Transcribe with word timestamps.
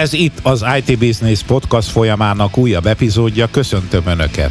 Ez 0.00 0.12
itt 0.12 0.38
az 0.42 0.64
IT 0.78 0.98
Business 0.98 1.42
Podcast 1.42 1.90
folyamának 1.90 2.56
újabb 2.56 2.86
epizódja, 2.86 3.48
köszöntöm 3.50 4.06
Önöket! 4.06 4.50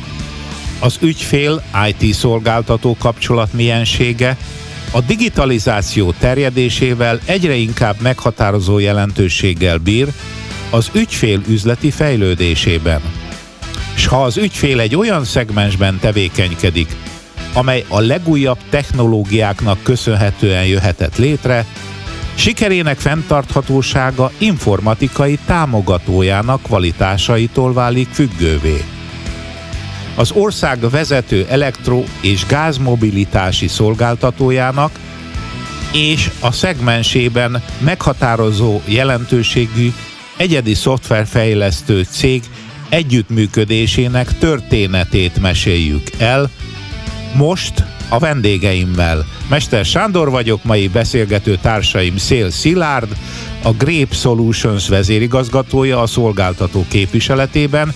Az 0.79 0.97
ügyfél 1.01 1.63
IT 1.89 2.13
szolgáltató 2.13 2.95
kapcsolat 2.99 3.53
miensége 3.53 4.37
a 4.91 5.01
digitalizáció 5.01 6.11
terjedésével 6.11 7.19
egyre 7.25 7.53
inkább 7.53 7.95
meghatározó 8.01 8.79
jelentőséggel 8.79 9.77
bír 9.77 10.07
az 10.69 10.89
ügyfél 10.93 11.41
üzleti 11.47 11.91
fejlődésében. 11.91 13.01
És 13.95 14.05
ha 14.05 14.23
az 14.23 14.37
ügyfél 14.37 14.79
egy 14.79 14.95
olyan 14.95 15.23
szegmensben 15.23 15.99
tevékenykedik, 15.99 16.95
amely 17.53 17.85
a 17.87 17.99
legújabb 17.99 18.59
technológiáknak 18.69 19.83
köszönhetően 19.83 20.65
jöhetett 20.65 21.17
létre, 21.17 21.65
Sikerének 22.39 22.97
fenntarthatósága 22.97 24.31
informatikai 24.37 25.39
támogatójának 25.45 26.61
kvalitásaitól 26.61 27.73
válik 27.73 28.07
függővé. 28.07 28.83
Az 30.15 30.31
ország 30.31 30.89
vezető 30.89 31.45
elektro- 31.49 32.09
és 32.21 32.45
gázmobilitási 32.45 33.67
szolgáltatójának 33.67 34.99
és 35.93 36.29
a 36.39 36.51
szegmensében 36.51 37.63
meghatározó 37.79 38.81
jelentőségű 38.85 39.91
egyedi 40.37 40.73
szoftverfejlesztő 40.73 42.03
cég 42.09 42.43
együttműködésének 42.89 44.37
történetét 44.37 45.39
meséljük 45.39 46.09
el, 46.17 46.49
most 47.35 47.88
a 48.09 48.19
vendégeimmel. 48.19 49.25
Mester 49.49 49.85
Sándor 49.85 50.29
vagyok, 50.29 50.63
mai 50.63 50.87
beszélgető 50.87 51.57
társaim 51.61 52.17
Szél 52.17 52.49
Szilárd, 52.49 53.15
a 53.63 53.71
Grape 53.71 54.15
Solutions 54.15 54.87
vezérigazgatója 54.87 56.01
a 56.01 56.07
szolgáltató 56.07 56.85
képviseletében, 56.87 57.93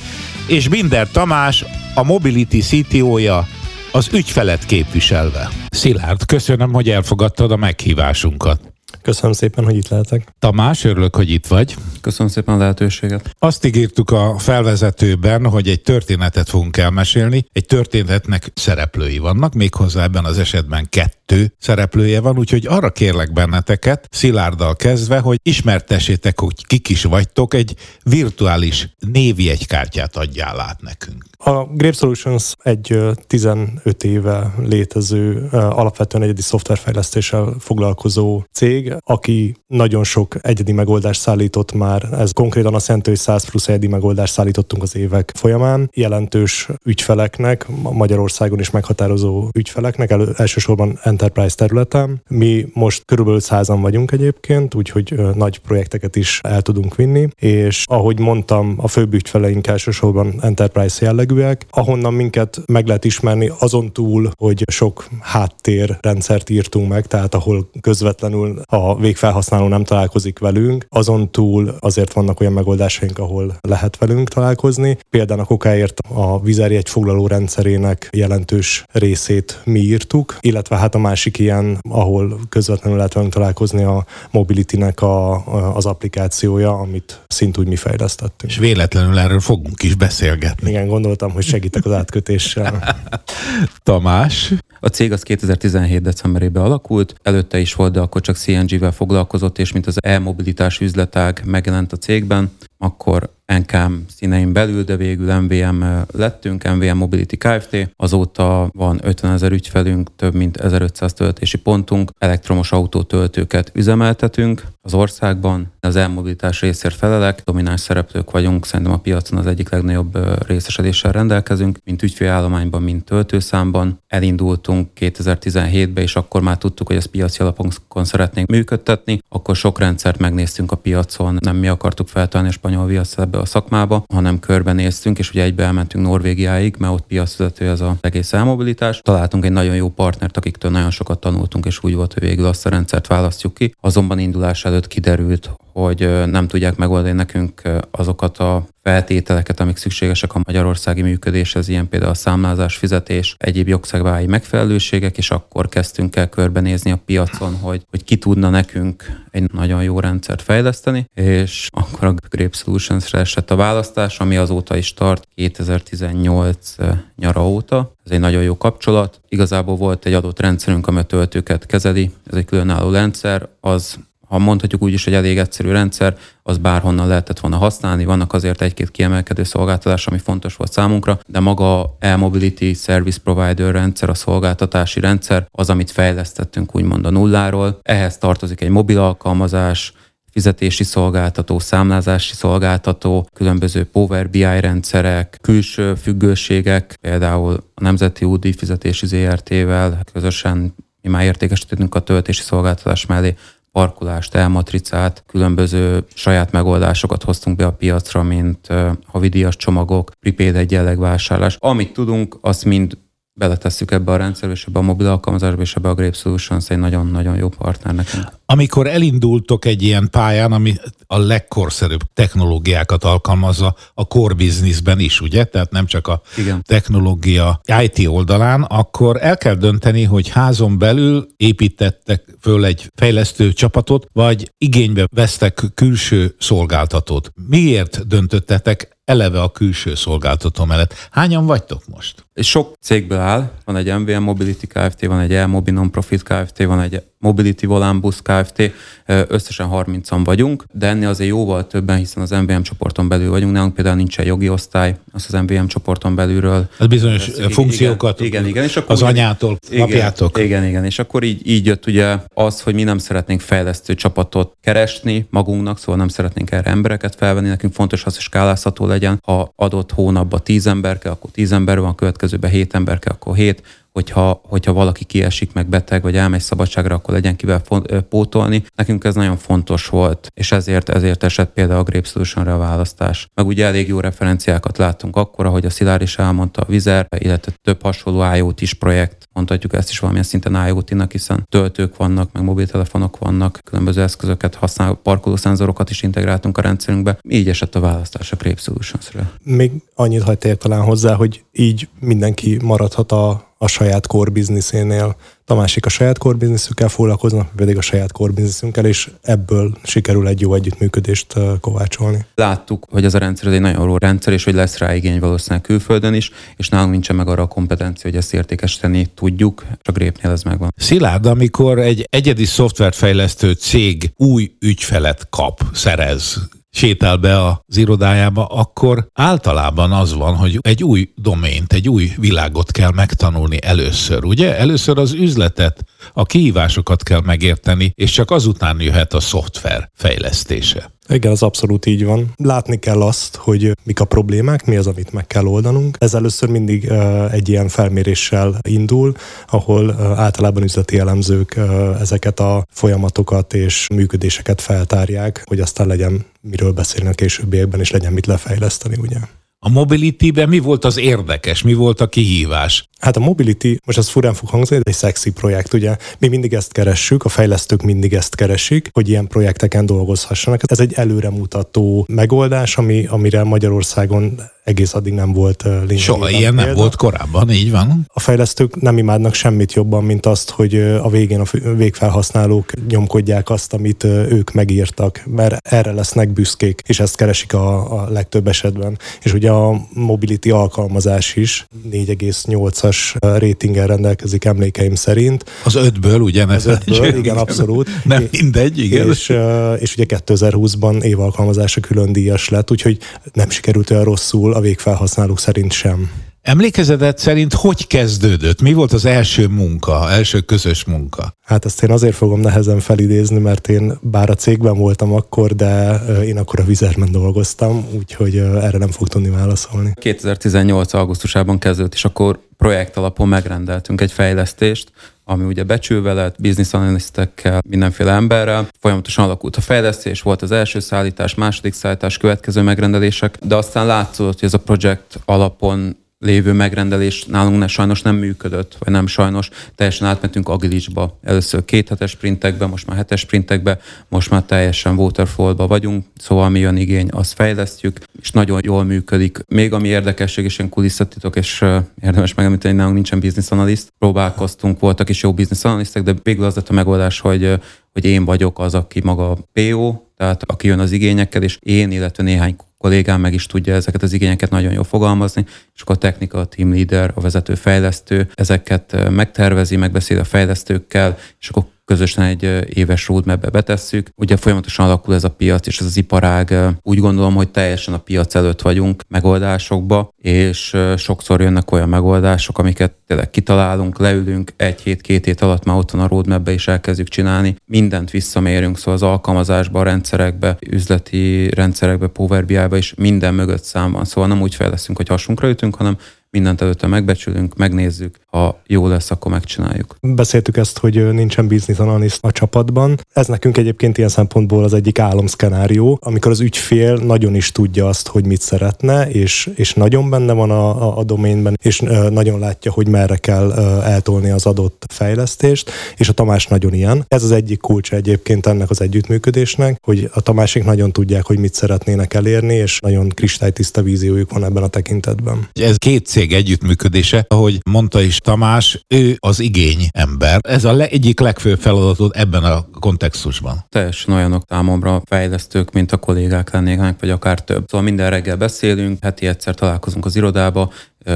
és 0.47 0.67
Binder 0.67 1.07
Tamás, 1.11 1.65
a 1.95 2.03
Mobility 2.03 2.59
CTO-ja, 2.59 3.47
az 3.91 4.09
ügyfelet 4.13 4.65
képviselve. 4.65 5.49
Szilárd, 5.69 6.25
köszönöm, 6.25 6.73
hogy 6.73 6.89
elfogadtad 6.89 7.51
a 7.51 7.57
meghívásunkat. 7.57 8.72
Köszönöm 9.03 9.31
szépen, 9.31 9.63
hogy 9.63 9.75
itt 9.75 9.87
lehetek. 9.87 10.27
Tamás, 10.39 10.83
örülök, 10.83 11.15
hogy 11.15 11.29
itt 11.29 11.47
vagy. 11.47 11.75
Köszönöm 12.01 12.31
szépen 12.31 12.55
a 12.55 12.57
lehetőséget. 12.57 13.35
Azt 13.39 13.65
ígértük 13.65 14.11
a 14.11 14.37
felvezetőben, 14.37 15.49
hogy 15.49 15.67
egy 15.67 15.81
történetet 15.81 16.49
fogunk 16.49 16.77
elmesélni. 16.77 17.45
Egy 17.51 17.65
történetnek 17.65 18.51
szereplői 18.53 19.17
vannak, 19.17 19.53
méghozzá 19.53 20.03
ebben 20.03 20.25
az 20.25 20.39
esetben 20.39 20.87
kettő 20.89 21.53
szereplője 21.59 22.19
van, 22.19 22.37
úgyhogy 22.37 22.67
arra 22.67 22.91
kérlek 22.91 23.33
benneteket, 23.33 24.07
Szilárddal 24.11 24.75
kezdve, 24.75 25.19
hogy 25.19 25.39
ismertessétek, 25.43 26.39
hogy 26.39 26.65
kik 26.65 26.89
is 26.89 27.03
vagytok, 27.03 27.53
egy 27.53 27.75
virtuális 28.03 28.89
névjegykártyát 28.99 30.17
adjál 30.17 30.59
át 30.59 30.81
nekünk. 30.81 31.25
A 31.45 31.63
Grape 31.63 31.95
Solutions 31.95 32.55
egy 32.63 32.99
15 33.27 34.03
éve 34.03 34.53
létező, 34.65 35.47
alapvetően 35.51 36.23
egyedi 36.23 36.41
szoftverfejlesztéssel 36.41 37.55
foglalkozó 37.59 38.43
cég, 38.51 38.95
aki 39.05 39.55
nagyon 39.67 40.03
sok 40.03 40.35
egyedi 40.41 40.71
megoldást 40.71 41.21
szállított 41.21 41.73
már. 41.73 42.09
Ez 42.11 42.31
konkrétan 42.31 42.73
azt 42.73 42.87
jelenti, 42.87 43.09
hogy 43.09 43.19
100 43.19 43.49
plusz 43.49 43.67
egyedi 43.67 43.87
megoldást 43.87 44.33
szállítottunk 44.33 44.83
az 44.83 44.95
évek 44.95 45.31
folyamán. 45.35 45.89
Jelentős 45.93 46.69
ügyfeleknek, 46.83 47.67
Magyarországon 47.91 48.59
is 48.59 48.69
meghatározó 48.69 49.49
ügyfeleknek, 49.53 50.11
elő, 50.11 50.33
elsősorban 50.37 50.99
enterprise 51.01 51.55
területen. 51.55 52.21
Mi 52.29 52.65
most 52.73 53.05
körülbelül 53.05 53.39
százan 53.39 53.81
vagyunk 53.81 54.11
egyébként, 54.11 54.75
úgyhogy 54.75 55.13
nagy 55.35 55.59
projekteket 55.59 56.15
is 56.15 56.39
el 56.43 56.61
tudunk 56.61 56.95
vinni, 56.95 57.27
és 57.35 57.83
ahogy 57.87 58.19
mondtam, 58.19 58.75
a 58.77 58.87
főbb 58.87 59.13
ügyfeleink 59.13 59.67
elsősorban 59.67 60.33
enterprise 60.41 61.05
jellegű, 61.05 61.31
jellegűek, 61.37 61.65
ahonnan 61.69 62.13
minket 62.13 62.61
meg 62.65 62.87
lehet 62.87 63.05
ismerni 63.05 63.51
azon 63.59 63.93
túl, 63.93 64.31
hogy 64.37 64.63
sok 64.71 65.07
háttérrendszert 65.21 66.49
írtunk 66.49 66.89
meg, 66.89 67.05
tehát 67.05 67.35
ahol 67.35 67.69
közvetlenül 67.81 68.61
a 68.65 68.99
végfelhasználó 68.99 69.67
nem 69.67 69.83
találkozik 69.83 70.39
velünk, 70.39 70.85
azon 70.89 71.31
túl 71.31 71.75
azért 71.79 72.13
vannak 72.13 72.39
olyan 72.39 72.53
megoldásaink, 72.53 73.19
ahol 73.19 73.55
lehet 73.61 73.97
velünk 73.97 74.29
találkozni. 74.29 74.97
Például 75.09 75.39
a 75.39 75.43
kokáért 75.43 75.99
a 75.99 76.41
egy 76.43 76.89
foglaló 76.89 77.27
rendszerének 77.27 78.09
jelentős 78.11 78.85
részét 78.91 79.61
mi 79.63 79.79
írtuk, 79.79 80.37
illetve 80.39 80.77
hát 80.77 80.95
a 80.95 80.99
másik 80.99 81.39
ilyen, 81.39 81.77
ahol 81.89 82.39
közvetlenül 82.49 82.97
lehet 82.97 83.13
velünk 83.13 83.33
találkozni 83.33 83.83
a 83.83 84.05
Mobility-nek 84.31 85.01
a, 85.01 85.45
az 85.75 85.85
applikációja, 85.85 86.71
amit 86.71 87.21
szintúgy 87.27 87.67
mi 87.67 87.75
fejlesztettünk. 87.75 88.51
És 88.51 88.57
véletlenül 88.57 89.19
erről 89.19 89.39
fogunk 89.39 89.83
is 89.83 89.95
beszélgetni. 89.95 90.69
Igen, 90.69 90.87
gondoltam 90.87 91.22
gondoltam, 91.23 91.31
hogy 91.33 91.45
segítek 91.45 91.85
az 91.85 91.91
átkötéssel. 91.91 92.97
Tamás? 93.83 94.53
A 94.79 94.87
cég 94.87 95.11
az 95.11 95.23
2017. 95.23 96.01
decemberében 96.01 96.63
alakult, 96.63 97.15
előtte 97.23 97.59
is 97.59 97.73
volt, 97.73 97.93
de 97.93 97.99
akkor 97.99 98.21
csak 98.21 98.35
CNG-vel 98.35 98.91
foglalkozott, 98.91 99.59
és 99.59 99.71
mint 99.71 99.87
az 99.87 99.97
e-mobilitás 100.01 100.79
üzletág 100.79 101.41
megjelent 101.45 101.91
a 101.91 101.97
cégben, 101.97 102.51
akkor 102.83 103.29
NKM 103.45 103.93
színein 104.15 104.53
belül, 104.53 104.83
de 104.83 104.95
végül 104.95 105.39
MVM 105.39 105.83
lettünk, 106.11 106.75
MVM 106.75 106.97
Mobility 106.97 107.37
Kft. 107.37 107.93
Azóta 107.95 108.69
van 108.73 108.99
50 109.03 109.31
ezer 109.31 109.51
ügyfelünk, 109.51 110.09
több 110.15 110.33
mint 110.33 110.57
1500 110.57 111.13
töltési 111.13 111.57
pontunk, 111.57 112.11
elektromos 112.17 112.71
autótöltőket 112.71 113.71
üzemeltetünk 113.73 114.63
az 114.81 114.93
országban. 114.93 115.71
Az 115.79 115.95
elmobilitás 115.95 116.61
részért 116.61 116.95
felelek, 116.95 117.41
domináns 117.43 117.79
szereplők 117.81 118.31
vagyunk, 118.31 118.65
szerintem 118.65 118.93
a 118.93 118.99
piacon 118.99 119.39
az 119.39 119.47
egyik 119.47 119.69
legnagyobb 119.69 120.17
részesedéssel 120.47 121.11
rendelkezünk, 121.11 121.77
mint 121.83 122.03
ügyfélállományban, 122.03 122.81
mint 122.81 123.05
töltőszámban. 123.05 124.01
Elindultunk 124.07 124.89
2017-ben, 124.99 126.03
és 126.03 126.15
akkor 126.15 126.41
már 126.41 126.57
tudtuk, 126.57 126.87
hogy 126.87 126.95
ezt 126.95 127.07
piaci 127.07 127.41
alapon 127.41 127.71
szeretnénk 128.03 128.49
működtetni. 128.49 129.19
Akkor 129.29 129.55
sok 129.55 129.79
rendszert 129.79 130.19
megnéztünk 130.19 130.71
a 130.71 130.75
piacon, 130.75 131.37
nem 131.39 131.55
mi 131.55 131.67
akartuk 131.67 132.07
feltalálni 132.07 132.49
a 132.49 132.53
viaszt 132.81 133.19
ebbe 133.19 133.37
a 133.37 133.45
szakmába, 133.45 134.03
hanem 134.13 134.39
körbenéztünk, 134.39 135.19
és 135.19 135.29
ugye 135.29 135.43
egybe 135.43 135.63
elmentünk 135.63 136.05
Norvégiáig, 136.05 136.75
mert 136.79 136.93
ott 136.93 137.05
piacvezető 137.07 137.69
ez 137.69 137.81
az 137.81 137.91
egész 138.01 138.33
elmobilitás. 138.33 138.99
Találtunk 138.99 139.45
egy 139.45 139.51
nagyon 139.51 139.75
jó 139.75 139.89
partnert, 139.89 140.37
akiktől 140.37 140.71
nagyon 140.71 140.91
sokat 140.91 141.19
tanultunk, 141.19 141.65
és 141.65 141.83
úgy 141.83 141.95
volt, 141.95 142.13
hogy 142.13 142.23
végül 142.23 142.45
azt 142.45 142.65
a 142.65 142.69
rendszert 142.69 143.07
választjuk 143.07 143.53
ki. 143.53 143.75
Azonban 143.81 144.19
indulás 144.19 144.65
előtt 144.65 144.87
kiderült, 144.87 145.51
hogy 145.73 146.25
nem 146.25 146.47
tudják 146.47 146.75
megoldani 146.75 147.13
nekünk 147.13 147.61
azokat 147.91 148.37
a 148.37 148.65
feltételeket, 148.83 149.59
amik 149.59 149.77
szükségesek 149.77 150.35
a 150.35 150.41
magyarországi 150.45 151.01
működéshez, 151.01 151.67
ilyen 151.67 151.89
például 151.89 152.11
a 152.11 152.15
számlázás, 152.15 152.75
fizetés, 152.75 153.35
egyéb 153.39 153.67
jogszabályi 153.67 154.25
megfelelőségek, 154.25 155.17
és 155.17 155.31
akkor 155.31 155.69
kezdtünk 155.69 156.15
el 156.15 156.29
körbenézni 156.29 156.91
a 156.91 156.99
piacon, 157.05 157.55
hogy, 157.55 157.85
hogy 157.89 158.03
ki 158.03 158.17
tudna 158.17 158.49
nekünk 158.49 159.21
egy 159.31 159.51
nagyon 159.51 159.83
jó 159.83 159.99
rendszert 159.99 160.41
fejleszteni, 160.41 161.09
és 161.13 161.67
akkor 161.71 162.07
a 162.07 162.13
Grape 162.29 162.57
Solutions-re 162.57 163.19
esett 163.19 163.51
a 163.51 163.55
választás, 163.55 164.19
ami 164.19 164.37
azóta 164.37 164.77
is 164.77 164.93
tart 164.93 165.27
2018 165.35 166.75
nyara 167.15 167.47
óta. 167.47 167.93
Ez 168.05 168.11
egy 168.11 168.19
nagyon 168.19 168.43
jó 168.43 168.57
kapcsolat. 168.57 169.19
Igazából 169.29 169.75
volt 169.75 170.05
egy 170.05 170.13
adott 170.13 170.39
rendszerünk, 170.39 170.87
ami 170.87 170.99
a 170.99 171.03
töltőket 171.03 171.65
kezeli, 171.65 172.11
ez 172.31 172.37
egy 172.37 172.45
különálló 172.45 172.91
rendszer, 172.91 173.49
az 173.59 173.97
ha 174.33 174.39
mondhatjuk 174.39 174.81
úgy 174.81 174.93
is, 174.93 175.03
hogy 175.03 175.13
elég 175.13 175.37
egyszerű 175.37 175.71
rendszer, 175.71 176.17
az 176.43 176.57
bárhonnan 176.57 177.07
lehetett 177.07 177.39
volna 177.39 177.57
használni. 177.57 178.05
Vannak 178.05 178.33
azért 178.33 178.61
egy-két 178.61 178.91
kiemelkedő 178.91 179.43
szolgáltatás, 179.43 180.07
ami 180.07 180.17
fontos 180.17 180.55
volt 180.55 180.71
számunkra, 180.71 181.19
de 181.27 181.39
maga 181.39 181.95
e-mobility 181.99 182.73
service 182.73 183.19
provider 183.23 183.71
rendszer, 183.71 184.09
a 184.09 184.13
szolgáltatási 184.13 184.99
rendszer, 184.99 185.47
az, 185.51 185.69
amit 185.69 185.91
fejlesztettünk 185.91 186.75
úgymond 186.75 187.05
a 187.05 187.09
nulláról. 187.09 187.79
Ehhez 187.81 188.17
tartozik 188.17 188.61
egy 188.61 188.69
mobil 188.69 188.99
alkalmazás, 188.99 189.93
fizetési 190.31 190.83
szolgáltató, 190.83 191.59
számlázási 191.59 192.33
szolgáltató, 192.33 193.27
különböző 193.33 193.83
Power 193.83 194.29
BI 194.29 194.59
rendszerek, 194.59 195.37
külső 195.41 195.95
függőségek, 195.95 196.97
például 197.01 197.63
a 197.73 197.83
Nemzeti 197.83 198.25
Údi 198.25 198.53
Fizetési 198.53 199.05
ZRT-vel 199.05 199.99
közösen 200.13 200.73
mi 201.03 201.09
már 201.09 201.23
értékesítettünk 201.23 201.95
a 201.95 201.99
töltési 201.99 202.41
szolgáltatás 202.41 203.05
mellé 203.05 203.35
parkolást, 203.73 204.35
elmatricát, 204.35 205.23
különböző 205.27 206.05
saját 206.13 206.51
megoldásokat 206.51 207.23
hoztunk 207.23 207.57
be 207.57 207.65
a 207.65 207.73
piacra, 207.73 208.23
mint 208.23 208.67
havidíjas 209.05 209.55
csomagok, 209.55 210.11
prepaid 210.19 210.55
egyenlegvásárlás. 210.55 211.57
Amit 211.59 211.93
tudunk, 211.93 212.37
azt 212.41 212.65
mind 212.65 212.97
beletesszük 213.33 213.91
ebbe 213.91 214.11
a 214.11 214.17
rendszerbe, 214.17 214.55
és 214.55 214.65
ebbe 214.65 214.79
a 214.79 214.81
mobil 214.81 215.07
alkalmazásba, 215.07 215.61
és 215.61 215.75
ebbe 215.75 215.89
a 215.89 215.93
Grape 215.93 216.17
Solutions 216.17 216.69
egy 216.69 216.77
nagyon-nagyon 216.77 217.35
jó 217.35 217.49
partner 217.49 217.95
nekünk. 217.95 218.25
Amikor 218.45 218.87
elindultok 218.87 219.65
egy 219.65 219.81
ilyen 219.81 220.09
pályán, 220.11 220.51
ami 220.51 220.75
a 221.07 221.17
legkorszerűbb 221.17 222.01
technológiákat 222.13 223.03
alkalmazza 223.03 223.75
a 223.93 224.07
core 224.07 224.33
businessben 224.33 224.99
is, 224.99 225.21
ugye? 225.21 225.43
Tehát 225.43 225.71
nem 225.71 225.85
csak 225.85 226.07
a 226.07 226.21
Igen. 226.37 226.61
technológia 226.65 227.61
IT 227.81 228.07
oldalán, 228.07 228.61
akkor 228.61 229.17
el 229.21 229.37
kell 229.37 229.55
dönteni, 229.55 230.03
hogy 230.03 230.29
házon 230.29 230.77
belül 230.77 231.27
építettek 231.37 232.23
föl 232.39 232.65
egy 232.65 232.91
fejlesztő 232.95 233.53
csapatot, 233.53 234.07
vagy 234.11 234.51
igénybe 234.57 235.07
vesztek 235.11 235.63
külső 235.73 236.35
szolgáltatót. 236.39 237.31
Miért 237.47 238.07
döntöttetek 238.07 238.97
eleve 239.05 239.41
a 239.41 239.49
külső 239.49 239.95
szolgáltató 239.95 240.65
mellett. 240.65 240.93
Hányan 241.11 241.45
vagytok 241.45 241.87
most? 241.87 242.25
Sok 242.35 242.73
cégből 242.81 243.17
áll, 243.17 243.51
van 243.65 243.75
egy 243.75 243.99
MVM 243.99 244.21
Mobility 244.21 244.67
Kft., 244.67 245.05
van 245.05 245.19
egy 245.19 245.33
Elmobi 245.33 245.71
Non-Profit 245.71 246.23
Kft., 246.23 246.63
van 246.63 246.79
egy 246.79 247.03
Mobility 247.17 247.65
Volambus 247.65 248.21
Kft. 248.21 248.71
Összesen 249.05 249.69
30-an 249.71 250.21
vagyunk, 250.23 250.63
de 250.71 250.87
ennél 250.87 251.07
azért 251.07 251.29
jóval 251.29 251.67
többen, 251.67 251.97
hiszen 251.97 252.23
az 252.23 252.29
MVM 252.29 252.61
csoporton 252.61 253.07
belül 253.07 253.29
vagyunk. 253.29 253.53
Nálunk 253.53 253.73
például 253.73 253.95
nincsen 253.95 254.25
jogi 254.25 254.49
osztály, 254.49 254.95
azt 255.11 255.33
az 255.33 255.41
MVM 255.41 255.65
csoporton 255.65 256.15
belülről. 256.15 256.69
Ez 256.79 256.87
bizonyos 256.87 257.35
lesz, 257.35 257.53
funkciókat 257.53 258.19
igen, 258.19 258.29
igen, 258.29 258.47
igen, 258.47 258.63
és 258.63 258.77
akkor 258.77 258.91
az 258.91 259.01
ugye, 259.01 259.09
anyától, 259.09 259.57
igen. 259.69 260.23
Igen, 260.35 260.65
igen, 260.65 260.85
és 260.85 260.99
akkor 260.99 261.23
így, 261.23 261.47
így 261.47 261.65
jött 261.65 261.87
ugye 261.87 262.17
az, 262.33 262.61
hogy 262.61 262.73
mi 262.73 262.83
nem 262.83 262.97
szeretnénk 262.97 263.41
fejlesztő 263.41 263.95
csapatot 263.95 264.57
keresni 264.61 265.27
magunknak, 265.29 265.79
szóval 265.79 265.95
nem 265.95 266.07
szeretnénk 266.07 266.51
erre 266.51 266.69
embereket 266.69 267.15
felvenni, 267.15 267.47
nekünk 267.47 267.73
fontos 267.73 268.05
az, 268.05 268.13
hogy 268.13 268.23
skálázható 268.23 268.85
legyen. 268.85 269.19
Ha 269.23 269.53
adott 269.55 269.91
hónapban 269.91 270.39
10 270.43 270.67
ember 270.67 270.97
kell, 270.97 271.11
akkor 271.11 271.29
10 271.31 271.51
ember 271.51 271.79
van, 271.79 271.89
a 271.89 271.95
következőben 272.23 272.49
7 272.49 272.73
ember 272.73 272.99
kell, 272.99 273.13
akkor 273.13 273.35
7 273.35 273.82
hogyha, 273.93 274.41
hogyha 274.43 274.73
valaki 274.73 275.03
kiesik, 275.03 275.53
meg 275.53 275.67
beteg, 275.67 276.01
vagy 276.01 276.15
elmegy 276.15 276.41
szabadságra, 276.41 276.95
akkor 276.95 277.13
legyen 277.13 277.35
kivel 277.35 277.61
pótolni. 278.09 278.63
Nekünk 278.75 279.03
ez 279.03 279.15
nagyon 279.15 279.37
fontos 279.37 279.87
volt, 279.87 280.31
és 280.33 280.51
ezért, 280.51 280.89
ezért 280.89 281.23
esett 281.23 281.53
például 281.53 281.79
a 281.79 281.83
Grape 281.83 282.07
solution 282.07 282.47
a 282.47 282.57
választás. 282.57 283.29
Meg 283.33 283.45
ugye 283.45 283.65
elég 283.65 283.87
jó 283.87 283.99
referenciákat 283.99 284.77
láttunk 284.77 285.15
akkor, 285.15 285.45
ahogy 285.45 285.65
a 285.65 285.69
Szilár 285.69 286.01
is 286.01 286.17
elmondta, 286.17 286.61
a 286.61 286.65
Vizer, 286.65 287.07
illetve 287.17 287.51
több 287.61 287.81
hasonló 287.81 288.35
IoT 288.35 288.61
is 288.61 288.73
projekt, 288.73 289.27
mondhatjuk 289.33 289.73
ezt 289.73 289.89
is 289.89 289.99
valamilyen 289.99 290.27
szinten 290.27 290.67
IoT-nak, 290.67 291.11
hiszen 291.11 291.45
töltők 291.49 291.97
vannak, 291.97 292.31
meg 292.31 292.43
mobiltelefonok 292.43 293.17
vannak, 293.17 293.59
különböző 293.63 294.01
eszközöket 294.01 294.55
használó 294.55 294.93
parkolószenzorokat 294.93 295.89
is 295.89 296.03
integráltunk 296.03 296.57
a 296.57 296.61
rendszerünkbe. 296.61 297.17
Így 297.29 297.49
esett 297.49 297.75
a 297.75 297.79
választás 297.79 298.31
a 298.31 298.35
Grape 298.35 298.61
Solutions-re. 298.61 299.31
Még 299.43 299.71
annyit 299.95 300.23
hagyt 300.23 300.57
talán 300.57 300.81
hozzá, 300.81 301.13
hogy 301.13 301.43
így 301.51 301.87
mindenki 301.99 302.59
maradhat 302.61 303.11
a 303.11 303.51
a 303.63 303.67
saját 303.67 304.07
core 304.07 304.31
businessénél. 304.31 305.15
A 305.45 305.53
másik 305.53 305.85
a 305.85 305.89
saját 305.89 306.17
core 306.17 306.37
businessükkel 306.37 306.89
foglalkoznak, 306.89 307.49
pedig 307.55 307.77
a 307.77 307.81
saját 307.81 308.11
core 308.11 308.31
businessünkkel, 308.31 308.85
és 308.85 309.09
ebből 309.21 309.77
sikerül 309.83 310.27
egy 310.27 310.41
jó 310.41 310.53
együttműködést 310.53 311.33
kovácsolni. 311.61 312.25
Láttuk, 312.35 312.85
hogy 312.89 313.05
ez 313.05 313.13
a 313.13 313.17
rendszer 313.17 313.53
egy 313.53 313.61
nagyon 313.61 313.87
jó 313.87 313.97
rendszer, 313.97 314.33
és 314.33 314.43
hogy 314.43 314.53
lesz 314.53 314.77
rá 314.77 314.95
igény 314.95 315.19
valószínűleg 315.19 315.61
külföldön 315.61 316.13
is, 316.13 316.31
és 316.55 316.69
nálunk 316.69 316.91
nincsen 316.91 317.15
meg 317.15 317.27
arra 317.27 317.41
a 317.41 317.47
kompetencia, 317.47 318.09
hogy 318.09 318.19
ezt 318.19 318.33
értékesíteni 318.33 319.05
tudjuk, 319.05 319.65
a 319.83 319.91
grépnél 319.91 320.31
ez 320.31 320.43
megvan. 320.43 320.73
Szilárd, 320.75 321.25
amikor 321.25 321.79
egy 321.79 322.07
egyedi 322.09 322.45
szoftverfejlesztő 322.45 323.51
cég 323.51 324.11
új 324.15 324.51
ügyfelet 324.59 325.27
kap, 325.29 325.61
szerez, 325.73 326.37
sétál 326.73 327.17
be 327.17 327.45
az 327.45 327.77
irodájába, 327.77 328.45
akkor 328.45 329.07
általában 329.13 329.91
az 329.91 330.13
van, 330.13 330.35
hogy 330.35 330.57
egy 330.61 330.83
új 330.83 331.11
domént, 331.15 331.73
egy 331.73 331.89
új 331.89 332.11
világot 332.17 332.71
kell 332.71 332.91
megtanulni 332.91 333.57
először, 333.61 334.25
ugye? 334.25 334.57
Először 334.57 334.97
az 334.97 335.13
üzletet, 335.13 335.83
a 336.13 336.23
kihívásokat 336.23 337.03
kell 337.03 337.21
megérteni, 337.21 337.91
és 337.95 338.11
csak 338.11 338.31
azután 338.31 338.81
jöhet 338.81 339.13
a 339.13 339.19
szoftver 339.19 339.89
fejlesztése. 339.93 340.92
Igen, 341.09 341.31
az 341.31 341.43
abszolút 341.43 341.85
így 341.85 342.05
van. 342.05 342.33
Látni 342.35 342.79
kell 342.79 343.01
azt, 343.01 343.35
hogy 343.35 343.71
mik 343.83 343.99
a 343.99 344.05
problémák, 344.05 344.65
mi 344.65 344.75
az, 344.75 344.87
amit 344.87 345.11
meg 345.11 345.27
kell 345.27 345.45
oldanunk. 345.45 345.97
Ez 345.99 346.13
először 346.13 346.49
mindig 346.49 346.91
egy 347.31 347.49
ilyen 347.49 347.67
felméréssel 347.67 348.59
indul, 348.69 349.13
ahol 349.47 349.91
általában 350.15 350.63
üzleti 350.63 350.99
elemzők 350.99 351.59
ezeket 351.99 352.39
a 352.39 352.65
folyamatokat 352.71 353.53
és 353.53 353.87
működéseket 353.93 354.61
feltárják, 354.61 355.43
hogy 355.45 355.59
aztán 355.59 355.87
legyen 355.87 356.25
miről 356.41 356.71
beszélni 356.71 357.09
a 357.09 357.13
későbbiekben, 357.13 357.79
és 357.79 357.91
legyen 357.91 358.13
mit 358.13 358.25
lefejleszteni, 358.25 358.95
ugye. 358.99 359.17
A 359.65 359.69
Mobility-ben 359.69 360.49
mi 360.49 360.59
volt 360.59 360.85
az 360.85 360.97
érdekes, 360.97 361.61
mi 361.61 361.73
volt 361.73 362.01
a 362.01 362.07
kihívás? 362.07 362.87
Hát 362.99 363.17
a 363.17 363.19
Mobility, 363.19 363.77
most 363.85 363.97
az 363.97 364.09
furán 364.09 364.33
fog 364.33 364.49
hangzni, 364.49 364.75
de 364.75 364.83
egy 364.85 364.93
szexi 364.93 365.31
projekt, 365.31 365.73
ugye. 365.73 365.97
Mi 366.19 366.27
mindig 366.27 366.53
ezt 366.53 366.71
keressük, 366.71 367.23
a 367.23 367.29
fejlesztők 367.29 367.81
mindig 367.81 368.13
ezt 368.13 368.35
keresik, 368.35 368.89
hogy 368.93 369.09
ilyen 369.09 369.27
projekteken 369.27 369.85
dolgozhassanak. 369.85 370.61
Ez 370.65 370.79
egy 370.79 370.93
előremutató 370.93 372.05
megoldás, 372.09 372.77
ami, 372.77 373.05
amire 373.05 373.43
Magyarországon 373.43 374.41
egész 374.63 374.93
addig 374.93 375.13
nem 375.13 375.33
volt 375.33 375.63
lényegében. 375.63 375.97
Soha 375.97 376.29
ilyen 376.29 376.55
példa. 376.55 376.65
nem 376.65 376.75
volt 376.75 376.95
korábban, 376.95 377.51
így 377.51 377.71
van. 377.71 378.09
A 378.13 378.19
fejlesztők 378.19 378.81
nem 378.81 378.97
imádnak 378.97 379.33
semmit 379.33 379.73
jobban, 379.73 380.03
mint 380.03 380.25
azt, 380.25 380.49
hogy 380.49 380.75
a 380.81 381.09
végén 381.09 381.39
a 381.39 381.73
végfelhasználók 381.75 382.71
nyomkodják 382.87 383.49
azt, 383.49 383.73
amit 383.73 384.03
ők 384.03 384.51
megírtak, 384.51 385.23
mert 385.25 385.67
erre 385.67 385.91
lesznek 385.91 386.33
büszkék, 386.33 386.81
és 386.87 386.99
ezt 386.99 387.15
keresik 387.15 387.53
a, 387.53 388.01
a 388.01 388.09
legtöbb 388.09 388.47
esetben. 388.47 388.99
És 389.21 389.33
ugye 389.33 389.49
a 389.49 389.81
mobility 389.93 390.49
alkalmazás 390.49 391.35
is 391.35 391.65
4,8-as 391.91 393.15
rétingen 393.37 393.87
rendelkezik 393.87 394.45
emlékeim 394.45 394.95
szerint. 394.95 395.45
Az 395.63 395.75
ötből, 395.75 396.19
ugye? 396.19 396.45
Az 396.45 396.65
ötből, 396.65 397.17
igen, 397.23 397.37
abszolút. 397.37 397.89
Nem 398.03 398.27
mindegy, 398.31 398.79
igen. 398.79 399.09
És, 399.09 399.33
és 399.79 399.95
ugye 399.97 400.05
2020-ban 400.25 401.01
évalkalmazása 401.03 401.79
külön 401.79 402.13
díjas 402.13 402.49
lett, 402.49 402.71
úgyhogy 402.71 402.97
nem 403.33 403.49
sikerült 403.49 403.89
olyan 403.89 404.03
rosszul 404.03 404.52
a 404.53 404.59
végfelhasználók 404.59 405.39
szerint 405.39 405.71
sem. 405.71 406.11
Emlékezetet 406.41 407.17
szerint 407.17 407.53
hogy 407.53 407.87
kezdődött? 407.87 408.61
Mi 408.61 408.73
volt 408.73 408.93
az 408.93 409.05
első 409.05 409.47
munka, 409.47 410.09
első 410.11 410.39
közös 410.39 410.83
munka? 410.83 411.37
Hát 411.45 411.65
ezt 411.65 411.83
én 411.83 411.91
azért 411.91 412.15
fogom 412.15 412.39
nehezen 412.39 412.79
felidézni, 412.79 413.39
mert 413.39 413.67
én 413.67 413.97
bár 414.01 414.29
a 414.29 414.35
cégben 414.35 414.77
voltam 414.77 415.13
akkor, 415.13 415.55
de 415.55 416.01
én 416.23 416.37
akkor 416.37 416.59
a 416.59 416.63
vizerben 416.63 417.11
dolgoztam, 417.11 417.87
úgyhogy 417.97 418.37
erre 418.37 418.77
nem 418.77 418.91
fog 418.91 419.07
tudni 419.07 419.29
válaszolni. 419.29 419.93
2018. 419.95 420.93
augusztusában 420.93 421.59
kezdődött, 421.59 421.93
és 421.93 422.05
akkor 422.05 422.39
projekt 422.57 422.97
alapon 422.97 423.27
megrendeltünk 423.27 424.01
egy 424.01 424.11
fejlesztést, 424.11 424.91
ami 425.25 425.43
ugye 425.43 425.63
becsülve 425.63 426.13
lett, 426.13 426.41
business 426.41 426.73
analysztekkel, 426.73 427.61
mindenféle 427.69 428.11
emberrel. 428.11 428.67
Folyamatosan 428.79 429.25
alakult 429.25 429.55
a 429.55 429.61
fejlesztés, 429.61 430.21
volt 430.21 430.41
az 430.41 430.51
első 430.51 430.79
szállítás, 430.79 431.35
második 431.35 431.73
szállítás, 431.73 432.17
következő 432.17 432.61
megrendelések, 432.61 433.37
de 433.41 433.55
aztán 433.55 433.85
látszott, 433.85 434.39
hogy 434.39 434.47
ez 434.47 434.53
a 434.53 434.57
projekt 434.57 435.19
alapon 435.25 435.97
lévő 436.23 436.53
megrendelés 436.53 437.25
nálunk 437.25 437.57
ne, 437.57 437.67
sajnos 437.67 438.01
nem 438.01 438.15
működött, 438.15 438.75
vagy 438.79 438.93
nem 438.93 439.07
sajnos, 439.07 439.49
teljesen 439.75 440.07
átmentünk 440.07 440.49
agilisba. 440.49 441.19
Először 441.23 441.65
két 441.65 441.89
hetes 441.89 442.11
sprintekbe, 442.11 442.65
most 442.65 442.87
már 442.87 442.97
hetes 442.97 443.19
sprintekbe, 443.19 443.79
most 444.07 444.29
már 444.29 444.43
teljesen 444.43 444.97
waterfallba 444.97 445.67
vagyunk, 445.67 446.05
szóval 446.17 446.49
mi 446.49 446.59
jön 446.59 446.77
igény, 446.77 447.07
azt 447.11 447.33
fejlesztjük, 447.33 447.99
és 448.21 448.31
nagyon 448.31 448.59
jól 448.63 448.83
működik. 448.83 449.39
Még 449.47 449.73
ami 449.73 449.87
érdekesség, 449.87 450.45
és 450.45 450.57
ilyen 450.57 450.69
kulisszatitok, 450.69 451.35
és 451.35 451.65
érdemes 452.01 452.33
megemlíteni, 452.33 452.75
nálunk 452.75 452.95
nincsen 452.95 453.19
business 453.19 453.51
analyst. 453.51 453.93
Próbálkoztunk, 453.97 454.79
voltak 454.79 455.09
is 455.09 455.23
jó 455.23 455.33
business 455.33 455.63
analistek, 455.63 456.03
de 456.03 456.13
végül 456.23 456.45
az 456.45 456.55
lett 456.55 456.69
a 456.69 456.73
megoldás, 456.73 457.19
hogy, 457.19 457.59
hogy 457.93 458.05
én 458.05 458.25
vagyok 458.25 458.59
az, 458.59 458.75
aki 458.75 459.01
maga 459.03 459.37
PO, 459.53 459.95
tehát 460.17 460.43
aki 460.43 460.67
jön 460.67 460.79
az 460.79 460.91
igényekkel, 460.91 461.43
és 461.43 461.57
én, 461.61 461.91
illetve 461.91 462.23
néhány 462.23 462.55
kollégám 462.83 463.21
meg 463.21 463.33
is 463.33 463.45
tudja 463.45 463.73
ezeket 463.73 464.03
az 464.03 464.13
igényeket 464.13 464.49
nagyon 464.49 464.73
jól 464.73 464.83
fogalmazni, 464.83 465.45
és 465.75 465.81
akkor 465.81 465.95
a 465.95 465.99
technika, 465.99 466.39
a 466.39 466.45
team 466.45 466.73
leader, 466.73 467.11
a 467.15 467.21
vezető 467.21 467.55
fejlesztő 467.55 468.29
ezeket 468.33 469.09
megtervezi, 469.09 469.75
megbeszél 469.75 470.19
a 470.19 470.23
fejlesztőkkel, 470.23 471.17
és 471.39 471.49
akkor 471.49 471.65
közösen 471.85 472.23
egy 472.23 472.43
éves 472.77 473.07
roadmap-be 473.07 473.49
betesszük. 473.49 474.09
Ugye 474.15 474.37
folyamatosan 474.37 474.85
alakul 474.85 475.13
ez 475.13 475.23
a 475.23 475.29
piac, 475.29 475.67
és 475.67 475.79
ez 475.79 475.85
az 475.85 475.97
iparág 475.97 476.55
úgy 476.81 476.99
gondolom, 476.99 477.35
hogy 477.35 477.49
teljesen 477.49 477.93
a 477.93 477.97
piac 477.97 478.35
előtt 478.35 478.61
vagyunk 478.61 479.03
megoldásokba, 479.07 480.13
és 480.17 480.77
sokszor 480.97 481.41
jönnek 481.41 481.71
olyan 481.71 481.89
megoldások, 481.89 482.57
amiket 482.57 482.93
tényleg 483.07 483.29
kitalálunk, 483.29 483.99
leülünk, 483.99 484.53
egy 484.55 484.81
hét, 484.81 485.01
két 485.01 485.25
hét 485.25 485.41
alatt 485.41 485.65
már 485.65 485.77
ott 485.77 485.91
van 485.91 486.01
a 486.01 486.07
roadmap 486.07 486.47
és 486.47 486.67
elkezdjük 486.67 487.07
csinálni. 487.07 487.55
Mindent 487.65 488.11
visszamérünk, 488.11 488.77
szóval 488.77 488.93
az 488.93 489.01
alkalmazásba, 489.01 489.79
a 489.79 489.83
rendszerekbe, 489.83 490.57
üzleti 490.69 491.49
rendszerekbe, 491.49 492.07
Power 492.07 492.45
BI-ba 492.45 492.77
is 492.77 492.93
minden 492.93 493.33
mögött 493.33 493.63
szám 493.63 493.91
van. 493.91 494.05
Szóval 494.05 494.29
nem 494.29 494.41
úgy 494.41 494.55
fejleszünk, 494.55 494.97
hogy 494.97 495.07
hasunkra 495.07 495.49
ütünk, 495.49 495.75
hanem 495.75 495.97
mindent 496.29 496.61
előtte 496.61 496.87
megbecsülünk, 496.87 497.55
megnézzük. 497.55 498.17
Ha 498.33 498.61
jó 498.67 498.87
lesz, 498.87 499.11
akkor 499.11 499.31
megcsináljuk. 499.31 499.95
Beszéltük 500.01 500.57
ezt, 500.57 500.77
hogy 500.77 501.13
nincsen 501.13 501.47
business 501.47 501.79
analyst 501.79 502.17
a 502.21 502.31
csapatban. 502.31 502.99
Ez 503.13 503.27
nekünk 503.27 503.57
egyébként 503.57 503.97
ilyen 503.97 504.09
szempontból 504.09 504.63
az 504.63 504.73
egyik 504.73 504.99
álomszkenárió, 504.99 505.99
amikor 506.01 506.31
az 506.31 506.39
ügyfél 506.39 506.93
nagyon 506.93 507.35
is 507.35 507.51
tudja 507.51 507.87
azt, 507.87 508.07
hogy 508.07 508.25
mit 508.25 508.41
szeretne, 508.41 509.09
és, 509.09 509.49
és 509.55 509.73
nagyon 509.73 510.09
benne 510.09 510.33
van 510.33 510.51
a, 510.51 510.81
a, 510.81 510.97
a 510.97 511.03
doménben, 511.03 511.57
és 511.63 511.79
nagyon 512.09 512.39
látja, 512.39 512.71
hogy 512.71 512.87
merre 512.87 513.15
kell 513.15 513.51
eltolni 513.81 514.29
az 514.29 514.45
adott 514.45 514.85
fejlesztést, 514.93 515.71
és 515.97 516.09
a 516.09 516.13
Tamás 516.13 516.47
nagyon 516.47 516.73
ilyen. 516.73 517.05
Ez 517.07 517.23
az 517.23 517.31
egyik 517.31 517.59
kulcsa 517.59 517.95
egyébként 517.95 518.45
ennek 518.45 518.69
az 518.69 518.81
együttműködésnek, 518.81 519.79
hogy 519.83 520.09
a 520.13 520.21
Tamásik 520.21 520.63
nagyon 520.63 520.91
tudják, 520.91 521.25
hogy 521.25 521.39
mit 521.39 521.53
szeretnének 521.53 522.13
elérni, 522.13 522.53
és 522.53 522.79
nagyon 522.79 523.09
kristálytiszta 523.09 523.81
víziójuk 523.81 524.31
van 524.31 524.43
ebben 524.43 524.63
a 524.63 524.67
tekintetben. 524.67 525.47
Ez 525.53 525.75
két 525.75 526.05
cég 526.05 526.33
együttműködése, 526.33 527.25
ahogy 527.27 527.59
mondta 527.69 528.01
is 528.01 528.21
Tamás, 528.23 528.85
ő 528.87 529.15
az 529.19 529.39
igény 529.39 529.87
ember. 529.91 530.39
Ez 530.41 530.63
a 530.63 530.73
le, 530.73 530.87
egyik 530.87 531.19
legfőbb 531.19 531.59
feladatod 531.59 532.11
ebben 532.15 532.43
a 532.43 532.65
kontextusban. 532.79 533.65
Teljesen 533.69 534.13
olyanok 534.13 534.43
számomra 534.47 535.01
fejlesztők, 535.05 535.71
mint 535.71 535.91
a 535.91 535.97
kollégák 535.97 536.51
lennének, 536.51 536.99
vagy 536.99 537.09
akár 537.09 537.39
több. 537.39 537.63
Szóval 537.67 537.85
minden 537.85 538.09
reggel 538.09 538.37
beszélünk, 538.37 538.97
heti 539.01 539.27
egyszer 539.27 539.55
találkozunk 539.55 540.05
az 540.05 540.15
irodába, 540.15 540.71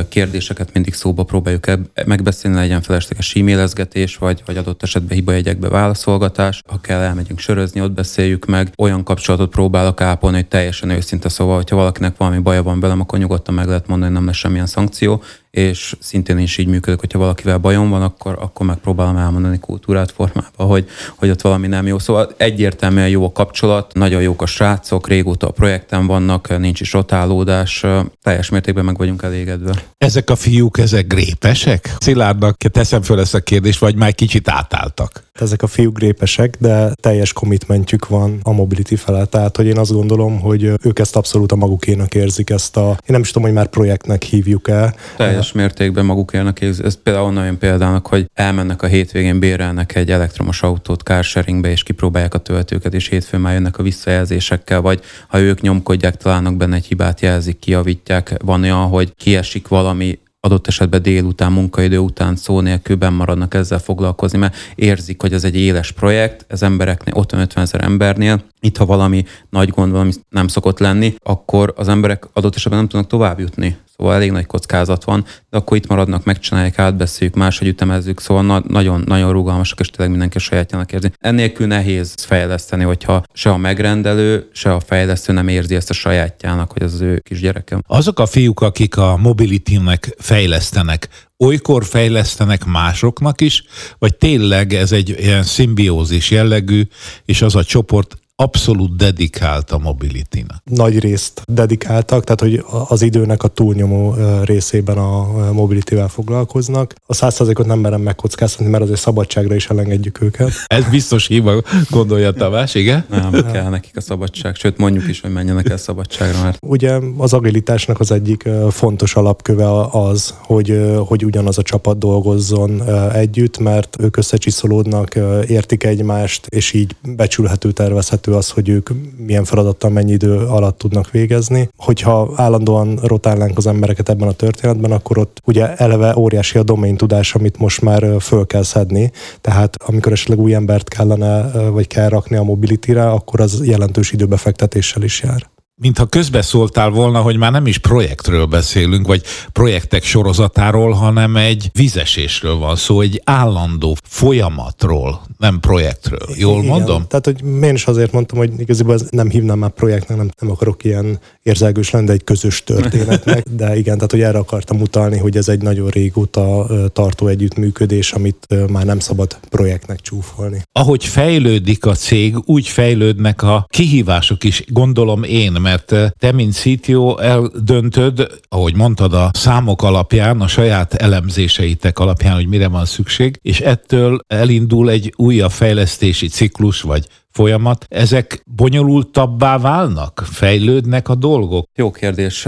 kérdéseket 0.09 0.73
mindig 0.73 0.93
szóba 0.93 1.23
próbáljuk 1.23 1.65
megbeszélni, 2.05 2.57
legyen 2.57 2.81
felesleges 2.81 3.35
e-mailezgetés, 3.35 4.17
vagy, 4.17 4.43
vagy 4.45 4.57
adott 4.57 4.83
esetben 4.83 5.17
hibajegyekbe 5.17 5.69
válaszolgatás. 5.69 6.61
Ha 6.67 6.79
kell, 6.81 6.99
elmegyünk 6.99 7.39
sörözni, 7.39 7.81
ott 7.81 7.91
beszéljük 7.91 8.45
meg. 8.45 8.71
Olyan 8.77 9.03
kapcsolatot 9.03 9.49
próbálok 9.49 10.01
ápolni, 10.01 10.35
hogy 10.35 10.47
teljesen 10.47 10.89
őszinte, 10.89 11.29
szóval, 11.29 11.55
hogyha 11.55 11.75
valakinek 11.75 12.17
valami 12.17 12.39
baja 12.39 12.63
van 12.63 12.79
velem, 12.79 13.01
akkor 13.01 13.19
nyugodtan 13.19 13.55
meg 13.55 13.67
lehet 13.67 13.87
mondani, 13.87 14.13
nem 14.13 14.25
lesz 14.25 14.35
semmilyen 14.35 14.65
szankció, 14.65 15.21
és 15.51 15.95
szintén 15.99 16.37
is 16.37 16.57
így 16.57 16.67
működök, 16.67 16.99
hogyha 16.99 17.19
valakivel 17.19 17.57
bajom 17.57 17.89
van, 17.89 18.01
akkor, 18.01 18.37
akkor 18.39 18.65
megpróbálom 18.65 19.17
elmondani 19.17 19.59
kultúrát 19.59 20.11
formában, 20.11 20.67
hogy, 20.67 20.87
hogy 21.15 21.29
ott 21.29 21.41
valami 21.41 21.67
nem 21.67 21.87
jó. 21.87 21.99
Szóval 21.99 22.33
egyértelműen 22.37 23.09
jó 23.09 23.25
a 23.25 23.31
kapcsolat, 23.31 23.93
nagyon 23.93 24.21
jók 24.21 24.41
a 24.41 24.45
srácok, 24.45 25.07
régóta 25.07 25.47
a 25.47 25.51
projekten 25.51 26.07
vannak, 26.07 26.57
nincs 26.59 26.81
is 26.81 26.93
rotálódás, 26.93 27.85
teljes 28.23 28.49
mértékben 28.49 28.85
meg 28.85 28.97
vagyunk 28.97 29.23
elégedve. 29.23 29.76
Ezek 29.97 30.29
a 30.29 30.35
fiúk, 30.35 30.77
ezek 30.77 31.07
grépesek? 31.07 31.95
Szilárdnak 31.99 32.57
teszem 32.57 33.01
föl 33.01 33.19
ezt 33.19 33.35
a 33.35 33.39
kérdést, 33.39 33.79
vagy 33.79 33.95
már 33.95 34.15
kicsit 34.15 34.49
átálltak? 34.49 35.23
Ezek 35.33 35.61
a 35.61 35.67
fiúk 35.67 35.97
grépesek, 35.97 36.55
de 36.59 36.93
teljes 36.93 37.33
commitmentjük 37.33 38.07
van 38.07 38.39
a 38.43 38.51
mobility 38.51 38.95
felett. 38.95 39.29
Tehát, 39.29 39.57
hogy 39.57 39.65
én 39.65 39.77
azt 39.77 39.91
gondolom, 39.91 40.39
hogy 40.39 40.63
ők 40.63 40.99
ezt 40.99 41.15
abszolút 41.15 41.51
a 41.51 41.55
magukénak 41.55 42.15
érzik, 42.15 42.49
ezt 42.49 42.77
a, 42.77 42.89
én 42.89 42.97
nem 43.05 43.21
is 43.21 43.31
tudom, 43.31 43.47
hogy 43.47 43.57
már 43.57 43.67
projektnek 43.67 44.23
hívjuk 44.23 44.67
el. 44.67 44.95
Teljes 45.17 45.51
mértékben 45.51 46.05
magukénak 46.05 46.61
érzik. 46.61 46.85
Ez 46.85 46.97
például 47.03 47.25
onnan 47.25 47.45
jön 47.45 47.57
példának, 47.57 48.07
hogy 48.07 48.25
elmennek 48.33 48.81
a 48.81 48.87
hétvégén, 48.87 49.39
bérelnek 49.39 49.95
egy 49.95 50.11
elektromos 50.11 50.63
autót 50.63 51.01
carsharingbe, 51.01 51.69
és 51.69 51.83
kipróbálják 51.83 52.33
a 52.33 52.39
töltőket, 52.39 52.93
és 52.93 53.07
hétfőn 53.07 53.39
már 53.39 53.53
jönnek 53.53 53.77
a 53.77 53.83
visszajelzésekkel, 53.83 54.81
vagy 54.81 54.99
ha 55.27 55.39
ők 55.39 55.61
nyomkodják, 55.61 56.15
találnak 56.15 56.57
benne 56.57 56.75
egy 56.75 56.85
hibát, 56.85 57.21
jelzik, 57.21 57.59
kiavítják. 57.59 58.33
Van 58.43 58.63
olyan, 58.63 58.87
hogy 58.87 59.13
kiesik 59.15 59.66
valami, 59.67 60.19
adott 60.39 60.67
esetben 60.67 61.01
délután, 61.01 61.51
munkaidő 61.51 61.97
után 61.97 62.35
szó 62.35 62.59
nélkül 62.59 63.09
maradnak 63.09 63.53
ezzel 63.53 63.79
foglalkozni, 63.79 64.37
mert 64.37 64.55
érzik, 64.75 65.21
hogy 65.21 65.33
ez 65.33 65.43
egy 65.43 65.55
éles 65.55 65.91
projekt, 65.91 66.45
ez 66.47 66.61
embereknél, 66.61 67.25
50-50 67.27 67.57
ezer 67.57 67.83
embernél, 67.83 68.43
itt 68.59 68.77
ha 68.77 68.85
valami 68.85 69.25
nagy 69.49 69.69
gond, 69.69 69.91
valami 69.91 70.11
nem 70.29 70.47
szokott 70.47 70.79
lenni, 70.79 71.15
akkor 71.23 71.73
az 71.77 71.87
emberek 71.87 72.27
adott 72.33 72.55
esetben 72.55 72.79
nem 72.79 72.87
tudnak 72.87 73.09
tovább 73.09 73.39
jutni. 73.39 73.77
Szóval 73.97 74.15
elég 74.15 74.31
nagy 74.31 74.45
kockázat 74.45 75.03
van, 75.03 75.25
de 75.49 75.57
akkor 75.57 75.77
itt 75.77 75.87
maradnak, 75.87 76.23
megcsinálják, 76.23 76.79
átbeszéljük, 76.79 77.35
máshogy 77.35 77.67
ütemezzük, 77.67 78.19
szóval 78.19 78.43
na- 78.43 78.63
nagyon, 78.67 79.03
nagyon 79.05 79.31
rugalmasak, 79.31 79.79
és 79.79 79.89
tényleg 79.89 80.09
mindenki 80.09 80.39
sajátjának 80.39 80.93
érzi. 80.93 81.11
Ennélkül 81.19 81.67
nehéz 81.67 82.13
fejleszteni, 82.17 82.83
hogyha 82.83 83.23
se 83.33 83.49
a 83.49 83.57
megrendelő, 83.57 84.49
se 84.53 84.73
a 84.73 84.79
fejlesztő 84.79 85.33
nem 85.33 85.47
érzi 85.47 85.75
ezt 85.75 85.89
a 85.89 85.93
sajátjának, 85.93 86.71
hogy 86.71 86.81
az 86.81 86.93
az 86.93 87.01
ő 87.01 87.19
kisgyerekem. 87.19 87.81
Azok 87.87 88.19
a 88.19 88.25
fiúk, 88.25 88.61
akik 88.61 88.97
a 88.97 89.17
mobility-nek 89.17 90.15
fejlesztenek, 90.17 91.07
olykor 91.37 91.85
fejlesztenek 91.85 92.65
másoknak 92.65 93.41
is, 93.41 93.63
vagy 93.99 94.15
tényleg 94.15 94.73
ez 94.73 94.91
egy 94.91 95.09
ilyen 95.09 95.43
szimbiózis 95.43 96.31
jellegű, 96.31 96.83
és 97.25 97.41
az 97.41 97.55
a 97.55 97.63
csoport 97.63 98.17
abszolút 98.39 98.95
dedikált 98.95 99.71
a 99.71 99.77
mobility-nak. 99.77 100.61
Nagy 100.63 100.99
részt 100.99 101.41
dedikáltak, 101.45 102.23
tehát 102.23 102.41
hogy 102.41 102.63
az 102.87 103.01
időnek 103.01 103.43
a 103.43 103.47
túlnyomó 103.47 104.15
részében 104.43 104.97
a 104.97 105.51
mobility-vel 105.51 106.07
foglalkoznak. 106.07 106.93
A 107.05 107.13
százszerzékot 107.13 107.65
nem 107.65 107.79
merem 107.79 108.01
megkockáztatni, 108.01 108.71
mert 108.71 108.83
azért 108.83 108.99
szabadságra 108.99 109.55
is 109.55 109.67
elengedjük 109.69 110.21
őket. 110.21 110.51
Ez 110.65 110.83
biztos 110.89 111.27
hiba, 111.27 111.61
gondolja 111.89 112.31
Tamás, 112.31 112.75
igen? 112.75 113.05
Nem, 113.09 113.29
nem, 113.31 113.51
kell 113.51 113.69
nekik 113.69 113.97
a 113.97 114.01
szabadság, 114.01 114.55
sőt 114.55 114.77
mondjuk 114.77 115.07
is, 115.07 115.21
hogy 115.21 115.31
menjenek 115.31 115.69
el 115.69 115.77
szabadságra. 115.77 116.41
Mert... 116.43 116.57
Ugye 116.61 116.99
az 117.17 117.33
agilitásnak 117.33 117.99
az 117.99 118.11
egyik 118.11 118.49
fontos 118.69 119.15
alapköve 119.15 119.81
az, 119.91 120.33
hogy, 120.39 120.81
hogy 121.05 121.25
ugyanaz 121.25 121.57
a 121.57 121.61
csapat 121.61 121.97
dolgozzon 121.97 122.89
együtt, 123.13 123.57
mert 123.57 123.95
ők 123.99 124.17
összecsiszolódnak, 124.17 125.15
értik 125.47 125.83
egymást, 125.83 126.45
és 126.45 126.73
így 126.73 126.95
becsülhető, 127.15 127.71
tervezhető 127.71 128.25
elképesztő 128.27 128.33
az, 128.33 128.49
hogy 128.49 128.69
ők 128.69 128.89
milyen 129.25 129.43
feladattal 129.43 129.89
mennyi 129.89 130.11
idő 130.11 130.37
alatt 130.37 130.77
tudnak 130.77 131.11
végezni. 131.11 131.69
Hogyha 131.77 132.33
állandóan 132.35 132.99
rotálnánk 133.03 133.57
az 133.57 133.67
embereket 133.67 134.09
ebben 134.09 134.27
a 134.27 134.31
történetben, 134.31 134.91
akkor 134.91 135.17
ott 135.17 135.41
ugye 135.45 135.75
eleve 135.75 136.17
óriási 136.17 136.57
a 136.57 136.63
domain 136.63 136.97
tudás, 136.97 137.35
amit 137.35 137.57
most 137.57 137.81
már 137.81 138.03
föl 138.19 138.45
kell 138.45 138.63
szedni. 138.63 139.11
Tehát 139.41 139.75
amikor 139.85 140.11
esetleg 140.11 140.39
új 140.39 140.53
embert 140.53 140.89
kellene, 140.89 141.51
vagy 141.69 141.87
kell 141.87 142.09
rakni 142.09 142.35
a 142.35 142.43
mobilitire, 142.43 143.09
akkor 143.09 143.39
az 143.39 143.65
jelentős 143.65 144.11
időbefektetéssel 144.11 145.03
is 145.03 145.21
jár 145.21 145.55
mintha 145.79 146.05
közbeszóltál 146.05 146.89
volna, 146.89 147.21
hogy 147.21 147.37
már 147.37 147.51
nem 147.51 147.67
is 147.67 147.77
projektről 147.77 148.45
beszélünk, 148.45 149.07
vagy 149.07 149.23
projektek 149.51 150.03
sorozatáról, 150.03 150.91
hanem 150.91 151.35
egy 151.35 151.69
vízesésről 151.73 152.55
van 152.55 152.75
szó, 152.75 153.01
egy 153.01 153.21
állandó 153.25 153.95
folyamatról, 154.03 155.21
nem 155.37 155.59
projektről. 155.59 156.27
Jól 156.35 156.57
Igen. 156.63 156.69
mondom? 156.69 157.07
Tehát, 157.07 157.25
hogy 157.25 157.41
én 157.63 157.73
is 157.73 157.85
azért 157.85 158.11
mondtam, 158.11 158.37
hogy 158.37 158.59
igazából 158.59 158.93
ez 158.93 159.07
nem 159.09 159.29
hívnám 159.29 159.57
már 159.57 159.69
projektnek, 159.69 160.17
nem, 160.17 160.29
nem 160.39 160.51
akarok 160.51 160.83
ilyen 160.83 161.19
érzelgős 161.47 161.89
lenni, 161.89 162.05
de 162.05 162.11
egy 162.11 162.23
közös 162.23 162.63
történetnek, 162.63 163.43
de 163.61 163.77
igen, 163.77 163.95
tehát, 163.95 164.11
hogy 164.11 164.21
erre 164.21 164.37
akartam 164.37 164.81
utalni, 164.81 165.17
hogy 165.17 165.37
ez 165.37 165.47
egy 165.47 165.61
nagyon 165.61 165.89
régóta 165.89 166.67
tartó 166.93 167.27
együttműködés, 167.27 168.11
amit 168.11 168.47
már 168.69 168.85
nem 168.85 168.99
szabad 168.99 169.37
projektnek 169.49 169.99
csúfolni. 169.99 170.61
Ahogy 170.71 171.05
fejlődik 171.05 171.85
a 171.85 171.93
cég, 171.93 172.35
úgy 172.45 172.67
fejlődnek 172.67 173.41
a 173.41 173.67
kihívások 173.69 174.43
is, 174.43 174.63
gondolom 174.67 175.23
én, 175.23 175.51
mert 175.51 175.95
te, 176.19 176.31
mint 176.31 176.53
CTO 176.53 177.17
eldöntöd, 177.17 178.27
ahogy 178.49 178.75
mondtad, 178.75 179.13
a 179.13 179.29
számok 179.33 179.83
alapján, 179.83 180.41
a 180.41 180.47
saját 180.47 180.93
elemzéseitek 180.93 181.99
alapján, 181.99 182.35
hogy 182.35 182.47
mire 182.47 182.67
van 182.67 182.85
szükség, 182.85 183.39
és 183.41 183.59
ettől 183.59 184.19
elindul 184.27 184.89
egy 184.89 185.13
újabb 185.15 185.51
fejlesztési 185.51 186.27
ciklus, 186.27 186.81
vagy 186.81 187.07
folyamat. 187.37 187.85
Ezek 187.89 188.41
bonyolultabbá 188.55 189.57
válnak? 189.57 190.23
Fejlődnek 190.25 191.09
a 191.09 191.15
dolgok? 191.15 191.69
Jó 191.75 191.91
kérdés. 191.91 192.47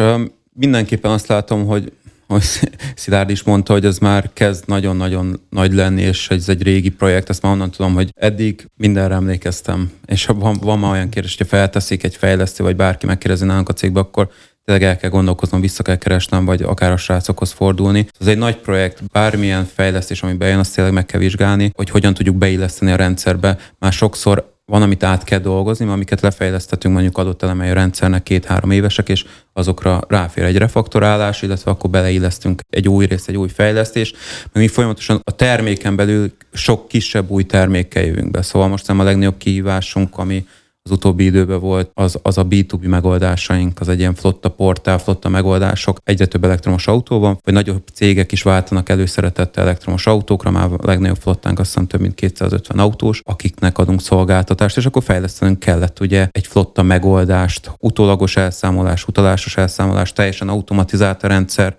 Mindenképpen 0.54 1.12
azt 1.12 1.28
látom, 1.28 1.66
hogy 1.66 1.92
hogy 2.28 2.44
Szilárd 2.96 3.30
is 3.30 3.44
mondta, 3.44 3.74
hogy 3.74 3.86
ez 3.86 3.98
már 3.98 4.30
kezd 4.34 4.64
nagyon-nagyon 4.68 5.42
nagy 5.50 5.74
lenni, 5.74 6.02
és 6.02 6.30
ez 6.30 6.50
egy 6.50 6.64
régi 6.64 6.90
projekt, 6.90 7.30
ezt 7.30 7.42
már 7.42 7.52
onnan 7.52 7.72
tudom, 7.72 7.94
hogy 7.94 8.10
eddig 8.16 8.68
mindenre 8.76 9.14
emlékeztem, 9.14 9.92
és 10.06 10.26
ha 10.26 10.34
van, 10.34 10.58
van 10.62 10.80
már 10.80 10.92
olyan 10.92 11.10
kérdés, 11.10 11.38
hogyha 11.38 11.56
felteszik 11.58 12.04
egy 12.04 12.16
fejlesztő, 12.16 12.64
vagy 12.64 12.76
bárki 12.76 13.06
megkérdezi 13.06 13.46
nálunk 13.46 13.70
a 13.70 13.74
cégbe, 13.74 14.00
akkor 14.00 14.30
tényleg 14.66 14.88
el 14.88 14.98
kell 14.98 15.10
gondolkoznom, 15.10 15.62
vissza 15.62 15.84
kell 15.84 15.96
keresnem, 15.96 16.46
vagy 16.46 16.62
akár 16.62 16.92
a 16.92 16.98
srácokhoz 16.98 17.52
fordulni. 17.52 18.08
Ez 18.20 18.28
egy 18.28 18.38
nagy 18.38 18.58
projekt, 18.58 19.10
bármilyen 19.12 19.66
fejlesztés, 19.66 20.24
ami 20.24 20.34
bejön, 20.34 20.60
azt 20.60 20.76
tényleg 20.76 20.94
meg 20.94 21.06
kell 21.06 21.20
vizsgálni, 21.20 21.72
hogy 21.76 21.90
hogyan 21.90 22.14
tudjuk 22.14 22.36
beilleszteni 22.36 22.92
a 22.92 22.96
rendszerbe. 22.96 23.58
Már 23.80 23.94
sokszor 23.94 24.58
van, 24.70 24.82
amit 24.82 25.04
át 25.04 25.24
kell 25.24 25.40
dolgozni, 25.40 25.88
amiket 25.88 26.22
lefejlesztettünk 26.22 26.94
mondjuk 26.94 27.18
adott 27.18 27.44
elemei 27.44 27.70
a 27.70 27.74
rendszernek 27.74 28.24
két-három 28.24 28.72
évesek, 28.72 29.10
és 29.10 29.26
azokra 29.54 30.02
ráfér 30.08 30.44
egy 30.44 30.58
refaktorálás, 30.58 31.42
illetve 31.42 31.72
akkor 31.72 31.90
beleillesztünk 31.90 32.62
egy 32.70 32.90
új 32.90 33.06
rész, 33.06 33.28
egy 33.28 33.38
új 33.38 33.48
fejlesztés, 33.48 34.12
mert 34.42 34.54
mi 34.54 34.68
folyamatosan 34.68 35.22
a 35.24 35.32
terméken 35.32 35.96
belül 35.96 36.32
sok 36.54 36.88
kisebb 36.88 37.30
új 37.30 37.44
termékkel 37.44 38.04
jövünk 38.04 38.32
be. 38.32 38.42
Szóval 38.42 38.68
most 38.68 38.88
nem 38.88 39.00
a 39.00 39.04
legnagyobb 39.04 39.38
kihívásunk, 39.38 40.18
ami 40.18 40.48
az 40.90 40.96
utóbbi 40.98 41.24
időben 41.24 41.60
volt, 41.60 41.92
az, 41.94 42.20
az 42.22 42.38
a 42.38 42.46
B2B 42.46 42.88
megoldásaink, 42.88 43.80
az 43.80 43.90
egy 43.90 44.00
ilyen 44.00 44.14
flotta 44.14 44.50
portál, 44.50 44.98
flotta 44.98 45.30
megoldások. 45.30 45.98
Egyre 46.04 46.26
több 46.26 46.44
elektromos 46.44 46.88
autó 46.88 47.20
van, 47.20 47.40
vagy 47.44 47.54
nagyobb 47.54 47.84
cégek 47.94 48.32
is 48.32 48.42
váltanak 48.42 48.90
előszeretettel 48.90 49.64
elektromos 49.64 50.08
autókra, 50.08 50.52
már 50.52 50.72
a 50.72 50.78
legnagyobb 50.82 51.18
flottánk 51.18 51.60
azt 51.60 51.68
hiszem 51.70 51.88
több 51.88 52.02
mint 52.02 52.16
250 52.16 52.80
autós, 52.80 53.22
akiknek 53.26 53.78
adunk 53.78 54.02
szolgáltatást, 54.02 54.78
és 54.78 54.86
akkor 54.86 55.04
fejlesztenünk 55.04 55.60
kellett 55.60 56.00
ugye 56.00 56.28
egy 56.32 56.48
flotta 56.48 56.84
megoldást, 56.84 57.72
utólagos 57.80 58.38
elszámolás, 58.38 59.08
utalásos 59.08 59.58
elszámolás, 59.58 60.14
teljesen 60.14 60.50
automatizált 60.50 61.24
a 61.24 61.28
rendszer, 61.28 61.76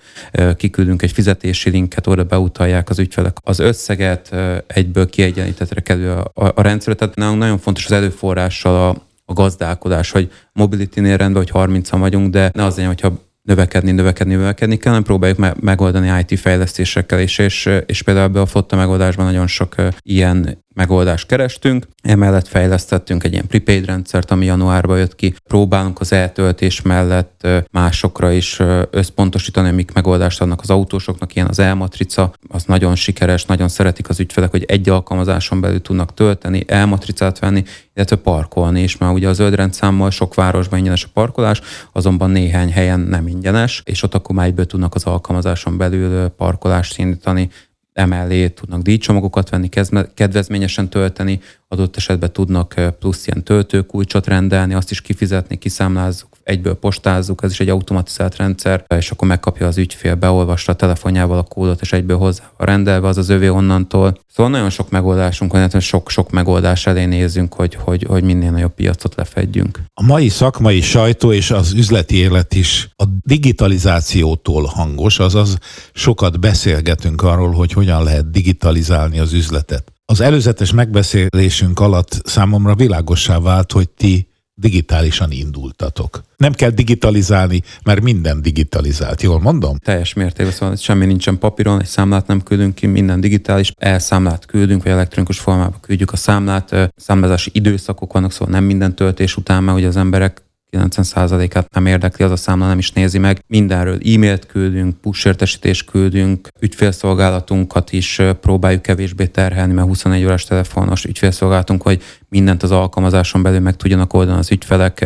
kiküldünk 0.57 1.03
egy 1.03 1.13
fizetési 1.13 1.71
linket, 1.71 2.07
oda 2.07 2.25
beutalják 2.25 2.91
az 2.91 2.99
ügyfelek 2.99 3.37
az 3.43 3.59
összeget, 3.59 4.35
egyből 4.67 5.09
kiegyenlítetre 5.09 5.81
kerül 5.81 6.11
a, 6.11 6.45
a, 6.45 6.53
a 6.55 6.63
rendszer. 6.63 6.95
Tehát 6.95 7.15
nagyon 7.15 7.59
fontos 7.59 7.85
az 7.85 7.93
előforrással 7.93 8.89
a, 8.89 9.00
a 9.31 9.33
gazdálkodás, 9.33 10.11
hogy 10.11 10.31
mobility-nél 10.53 11.17
rendben, 11.17 11.43
hogy 11.43 11.69
30-an 11.69 11.97
vagyunk, 11.99 12.31
de 12.31 12.51
ne 12.55 12.65
az 12.65 12.75
legyen, 12.75 12.91
hogyha 12.91 13.13
növekedni, 13.43 13.91
növekedni, 13.91 14.35
növekedni 14.35 14.77
kell, 14.77 14.91
hanem 14.91 15.05
próbáljuk 15.05 15.39
me- 15.39 15.61
megoldani 15.61 16.25
IT 16.27 16.41
fejlesztésekkel 16.41 17.21
is, 17.21 17.39
és, 17.39 17.69
és 17.87 18.03
például 18.03 18.27
ebbe 18.27 18.41
a 18.41 18.47
flotta 18.47 18.77
megoldásban 18.77 19.25
nagyon 19.25 19.47
sok 19.47 19.75
ilyen 20.03 20.65
megoldást 20.75 21.27
kerestünk. 21.27 21.87
Emellett 22.03 22.49
fejlesztettünk 22.49 23.25
egy 23.25 23.33
ilyen 23.33 23.47
prepaid 23.47 23.85
rendszert, 23.85 24.31
ami 24.31 24.45
januárban 24.45 24.99
jött 24.99 25.15
ki. 25.15 25.35
Próbálunk 25.47 26.01
az 26.01 26.13
eltöltés 26.13 26.83
mellett 26.83 27.47
másokra 27.71 28.31
is 28.31 28.61
összpontosítani, 28.91 29.69
amik 29.69 29.93
megoldást 29.93 30.41
adnak 30.41 30.61
az 30.61 30.71
autósoknak, 30.71 31.35
ilyen 31.35 31.49
az 31.49 31.59
elmatrica, 31.59 32.33
az 32.49 32.65
nagyon 32.65 32.95
sikeres, 32.95 33.45
nagyon 33.45 33.69
szeretik 33.69 34.09
az 34.09 34.21
ügyfelek, 34.21 34.51
hogy 34.51 34.65
egy 34.65 34.89
alkalmazáson 34.89 35.61
belül 35.61 35.83
tudnak 35.83 36.15
tölteni, 36.15 36.65
elmatricát 36.67 37.39
venni, 37.39 37.65
illetve 37.95 38.17
parkolni 38.17 38.83
is, 38.83 38.97
mert 38.97 39.13
ugye 39.15 39.29
a 39.29 39.33
zöld 39.33 39.55
rendszámmal 39.55 40.11
sok 40.11 40.35
városban 40.35 40.79
ingyenes 40.79 41.05
a 41.05 41.09
parkolás, 41.13 41.61
azonban 41.93 42.31
néhány 42.31 42.73
helyen 42.73 43.01
nem 43.01 43.27
ingyenes, 43.27 43.83
és 43.85 44.03
ott 44.03 44.15
akkor 44.15 44.35
már 44.35 44.47
egyből 44.47 44.67
tudnak 44.67 44.95
az 44.95 45.05
alkalmazáson 45.05 45.77
belül 45.77 46.29
parkolást 46.29 46.99
indítani, 46.99 47.51
emellé 47.93 48.49
tudnak 48.49 48.83
díjcsomagokat 48.83 49.49
venni, 49.49 49.69
kedvezményesen 50.15 50.89
tölteni, 50.89 51.41
adott 51.73 51.97
esetben 51.97 52.33
tudnak 52.33 52.75
plusz 52.99 53.27
ilyen 53.27 53.45
töltőkulcsot 53.45 54.27
rendelni, 54.27 54.75
azt 54.75 54.91
is 54.91 55.01
kifizetni, 55.01 55.59
kiszámlázzuk, 55.59 56.29
egyből 56.43 56.75
postázzuk, 56.75 57.43
ez 57.43 57.51
is 57.51 57.61
egy 57.61 57.69
automatizált 57.69 58.37
rendszer, 58.37 58.85
és 58.97 59.11
akkor 59.11 59.29
megkapja 59.29 59.67
az 59.67 59.79
ügyfél, 59.79 60.15
beolvassa 60.15 60.73
a 60.73 60.75
telefonjával 60.75 61.39
a 61.39 61.43
kódot, 61.43 61.81
és 61.81 61.93
egyből 61.93 62.17
hozzá 62.17 62.43
a 62.57 62.65
rendelve 62.65 63.09
az 63.09 63.19
az 63.19 63.29
övé 63.29 63.49
onnantól. 63.49 64.19
Szóval 64.35 64.53
nagyon 64.53 64.71
sok 64.71 64.91
megoldásunk 64.91 65.53
van, 65.53 65.81
sok-sok 65.81 66.31
megoldás 66.31 66.87
elé 66.87 67.05
nézzünk, 67.05 67.55
hogy, 67.55 67.75
hogy, 67.75 68.05
hogy 68.09 68.23
minél 68.23 68.51
nagyobb 68.51 68.75
piacot 68.75 69.15
lefedjünk. 69.15 69.81
A 69.95 70.03
mai 70.03 70.29
szakmai 70.29 70.81
sajtó 70.81 71.33
és 71.33 71.51
az 71.51 71.73
üzleti 71.73 72.17
élet 72.17 72.55
is 72.55 72.89
a 72.97 73.05
digitalizációtól 73.25 74.65
hangos, 74.65 75.19
azaz 75.19 75.59
sokat 75.93 76.41
beszélgetünk 76.41 77.23
arról, 77.23 77.51
hogy 77.51 77.73
hogyan 77.73 78.03
lehet 78.03 78.31
digitalizálni 78.31 79.19
az 79.19 79.33
üzletet. 79.33 79.90
Az 80.11 80.21
előzetes 80.21 80.73
megbeszélésünk 80.73 81.81
alatt 81.81 82.21
számomra 82.25 82.75
világossá 82.75 83.39
vált, 83.39 83.73
hogy 83.73 83.89
ti 83.89 84.29
digitálisan 84.55 85.31
indultatok. 85.31 86.23
Nem 86.37 86.53
kell 86.53 86.71
digitalizálni, 86.71 87.63
mert 87.85 88.01
minden 88.01 88.43
digitalizált, 88.43 89.23
jól 89.23 89.41
mondom? 89.41 89.77
Teljes 89.77 90.13
mértékben, 90.13 90.55
szóval 90.55 90.77
semmi 90.77 91.07
nincsen 91.07 91.39
papíron, 91.39 91.81
egy 91.81 91.87
számlát 91.87 92.27
nem 92.27 92.43
küldünk 92.43 92.75
ki, 92.75 92.87
minden 92.87 93.21
digitális, 93.21 93.73
elszámlát 93.77 94.47
küldünk, 94.47 94.83
vagy 94.83 94.93
elektronikus 94.93 95.39
formában 95.39 95.81
küldjük 95.81 96.13
a 96.13 96.17
számlát, 96.17 96.93
számlázási 96.97 97.51
időszakok 97.55 98.13
vannak, 98.13 98.33
szóval 98.33 98.55
nem 98.55 98.65
minden 98.65 98.95
töltés 98.95 99.37
után, 99.37 99.63
mert 99.65 99.79
ugye 99.79 99.87
az 99.87 99.97
emberek 99.97 100.43
90%-át 100.73 101.73
nem 101.73 101.87
érdekli, 101.87 102.25
az 102.25 102.31
a 102.31 102.37
számla 102.37 102.67
nem 102.67 102.79
is 102.79 102.93
nézi 102.93 103.19
meg. 103.19 103.43
Mindenről 103.47 103.99
e-mailt 104.15 104.47
küldünk, 104.47 105.01
push 105.01 105.27
értesítést 105.27 105.91
küldünk, 105.91 106.49
ügyfélszolgálatunkat 106.61 107.93
is 107.93 108.21
próbáljuk 108.41 108.83
kevésbé 108.83 109.27
terhelni, 109.27 109.73
mert 109.73 109.87
21 109.87 110.25
órás 110.25 110.45
telefonos 110.45 111.05
ügyfélszolgálatunk, 111.05 111.83
hogy 111.83 112.03
mindent 112.29 112.63
az 112.63 112.71
alkalmazáson 112.71 113.43
belül 113.43 113.61
meg 113.61 113.77
tudjanak 113.77 114.15
oldani 114.15 114.39
az 114.39 114.51
ügyfelek, 114.51 115.01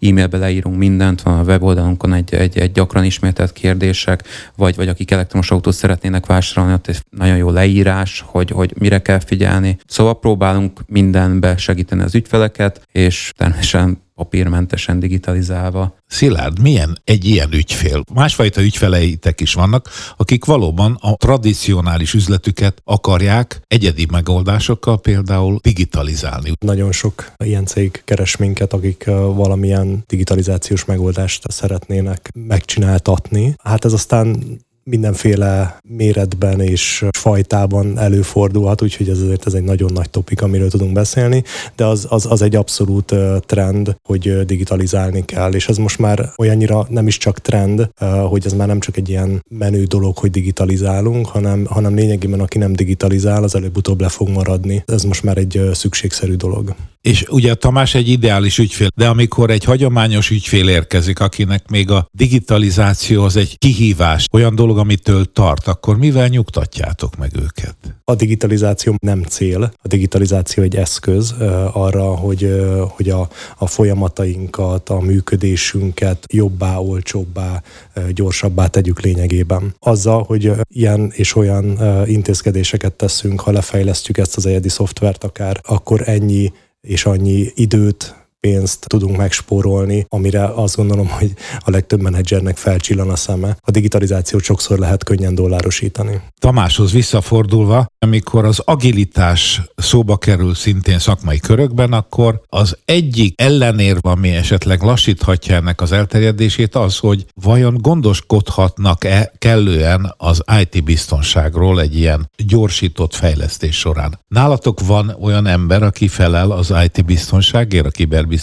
e-mailbe 0.00 0.38
leírunk 0.38 0.76
mindent, 0.76 1.22
van 1.22 1.38
a 1.38 1.42
weboldalunkon 1.42 2.12
egy, 2.12 2.34
egy, 2.34 2.58
egy 2.58 2.72
gyakran 2.72 3.04
ismételt 3.04 3.52
kérdések, 3.52 4.22
vagy, 4.56 4.76
vagy 4.76 4.88
akik 4.88 5.10
elektromos 5.10 5.50
autót 5.50 5.74
szeretnének 5.74 6.26
vásárolni, 6.26 6.74
ott 6.74 6.86
egy 6.86 7.00
nagyon 7.10 7.36
jó 7.36 7.50
leírás, 7.50 8.24
hogy, 8.26 8.50
hogy 8.50 8.74
mire 8.78 9.02
kell 9.02 9.20
figyelni. 9.20 9.76
Szóval 9.86 10.18
próbálunk 10.18 10.80
mindenbe 10.86 11.56
segíteni 11.56 12.02
az 12.02 12.14
ügyfeleket, 12.14 12.86
és 12.92 13.32
természetesen 13.36 14.04
papírmentesen 14.16 14.98
digitalizálva. 14.98 15.96
Szilárd, 16.06 16.60
milyen 16.60 16.98
egy 17.04 17.24
ilyen 17.24 17.52
ügyfél? 17.52 18.02
Másfajta 18.14 18.62
ügyfeleitek 18.62 19.40
is 19.40 19.54
vannak, 19.54 19.90
akik 20.16 20.44
valóban 20.44 20.98
a 21.00 21.16
tradicionális 21.16 22.14
üzletüket 22.14 22.80
akarják 22.84 23.60
egyedi 23.66 24.06
megoldásokkal 24.12 25.00
például 25.00 25.58
digitalizálni. 25.62 26.52
Nagyon 26.60 26.92
sok 26.92 27.32
ilyen 27.44 27.66
cég 27.66 28.02
keres 28.04 28.36
minket, 28.36 28.72
akik 28.72 29.04
valamilyen 29.34 30.04
digitalizációs 30.06 30.84
megoldást 30.84 31.50
szeretnének 31.52 32.30
megcsináltatni. 32.34 33.54
Hát 33.62 33.84
ez 33.84 33.92
aztán 33.92 34.58
mindenféle 34.90 35.78
méretben 35.88 36.60
és 36.60 37.04
fajtában 37.18 37.98
előfordulhat, 37.98 38.82
úgyhogy 38.82 39.08
ez 39.08 39.20
azért 39.20 39.46
ez 39.46 39.54
egy 39.54 39.62
nagyon 39.62 39.92
nagy 39.92 40.10
topik, 40.10 40.42
amiről 40.42 40.70
tudunk 40.70 40.92
beszélni, 40.92 41.42
de 41.76 41.84
az, 41.84 42.06
az, 42.08 42.26
az 42.30 42.42
egy 42.42 42.56
abszolút 42.56 43.14
trend, 43.46 43.96
hogy 44.02 44.44
digitalizálni 44.44 45.24
kell, 45.24 45.52
és 45.52 45.68
ez 45.68 45.76
most 45.76 45.98
már 45.98 46.32
olyannyira 46.36 46.86
nem 46.88 47.06
is 47.06 47.18
csak 47.18 47.38
trend, 47.38 47.88
hogy 48.28 48.46
ez 48.46 48.52
már 48.52 48.66
nem 48.66 48.80
csak 48.80 48.96
egy 48.96 49.08
ilyen 49.08 49.44
menő 49.48 49.84
dolog, 49.84 50.18
hogy 50.18 50.30
digitalizálunk, 50.30 51.26
hanem, 51.26 51.64
hanem 51.64 51.94
lényegében 51.94 52.40
aki 52.40 52.58
nem 52.58 52.72
digitalizál, 52.72 53.42
az 53.42 53.54
előbb-utóbb 53.54 54.00
le 54.00 54.08
fog 54.08 54.28
maradni. 54.28 54.82
Ez 54.86 55.02
most 55.02 55.22
már 55.22 55.36
egy 55.36 55.60
szükségszerű 55.72 56.34
dolog. 56.34 56.74
És 57.00 57.24
ugye 57.28 57.54
Tamás 57.54 57.94
egy 57.94 58.08
ideális 58.08 58.58
ügyfél, 58.58 58.88
de 58.94 59.08
amikor 59.08 59.50
egy 59.50 59.64
hagyományos 59.64 60.30
ügyfél 60.30 60.68
érkezik, 60.68 61.20
akinek 61.20 61.68
még 61.68 61.90
a 61.90 62.08
digitalizáció 62.12 63.24
az 63.24 63.36
egy 63.36 63.58
kihívás, 63.58 64.24
olyan 64.32 64.54
dolog, 64.54 64.75
amitől 64.76 65.32
tart, 65.32 65.66
akkor 65.66 65.96
mivel 65.96 66.28
nyugtatjátok 66.28 67.16
meg 67.16 67.30
őket? 67.36 67.76
A 68.04 68.14
digitalizáció 68.14 68.94
nem 68.98 69.22
cél, 69.22 69.72
a 69.82 69.88
digitalizáció 69.88 70.62
egy 70.62 70.76
eszköz 70.76 71.34
arra, 71.72 72.04
hogy, 72.04 72.62
hogy 72.88 73.08
a, 73.08 73.28
a 73.56 73.66
folyamatainkat, 73.66 74.88
a 74.88 75.00
működésünket 75.00 76.26
jobbá, 76.30 76.76
olcsóbbá, 76.76 77.62
gyorsabbá 78.10 78.66
tegyük 78.66 79.00
lényegében. 79.00 79.74
Azzal, 79.78 80.22
hogy 80.22 80.52
ilyen 80.68 81.10
és 81.14 81.36
olyan 81.36 81.78
intézkedéseket 82.06 82.92
teszünk, 82.92 83.40
ha 83.40 83.50
lefejlesztjük 83.50 84.18
ezt 84.18 84.36
az 84.36 84.46
egyedi 84.46 84.68
szoftvert 84.68 85.24
akár, 85.24 85.60
akkor 85.64 86.08
ennyi 86.08 86.52
és 86.80 87.06
annyi 87.06 87.50
időt, 87.54 88.25
pénzt 88.40 88.86
tudunk 88.86 89.16
megspórolni, 89.16 90.06
amire 90.08 90.44
azt 90.44 90.76
gondolom, 90.76 91.08
hogy 91.08 91.32
a 91.58 91.70
legtöbb 91.70 92.00
menedzsernek 92.00 92.56
felcsillan 92.56 93.10
a 93.10 93.16
szeme. 93.16 93.56
A 93.60 93.70
digitalizációt 93.70 94.42
sokszor 94.42 94.78
lehet 94.78 95.04
könnyen 95.04 95.34
dollárosítani. 95.34 96.20
Tamáshoz 96.38 96.92
visszafordulva, 96.92 97.86
amikor 97.98 98.44
az 98.44 98.58
agilitás 98.64 99.62
szóba 99.76 100.16
kerül 100.16 100.54
szintén 100.54 100.98
szakmai 100.98 101.38
körökben, 101.38 101.92
akkor 101.92 102.40
az 102.46 102.76
egyik 102.84 103.40
ellenérv, 103.40 103.98
ami 104.00 104.30
esetleg 104.30 104.82
lassíthatja 104.82 105.54
ennek 105.54 105.80
az 105.80 105.92
elterjedését, 105.92 106.74
az, 106.74 106.98
hogy 106.98 107.26
vajon 107.34 107.76
gondoskodhatnak-e 107.80 109.32
kellően 109.38 110.14
az 110.16 110.42
IT 110.60 110.84
biztonságról 110.84 111.80
egy 111.80 111.96
ilyen 111.96 112.30
gyorsított 112.36 113.14
fejlesztés 113.14 113.78
során. 113.78 114.18
Nálatok 114.28 114.86
van 114.86 115.16
olyan 115.20 115.46
ember, 115.46 115.82
aki 115.82 116.08
felel 116.08 116.50
az 116.50 116.74
IT 116.84 117.04
biztonságért, 117.04 117.86
a 117.86 117.90
kiberbiztonságért? 117.90 118.35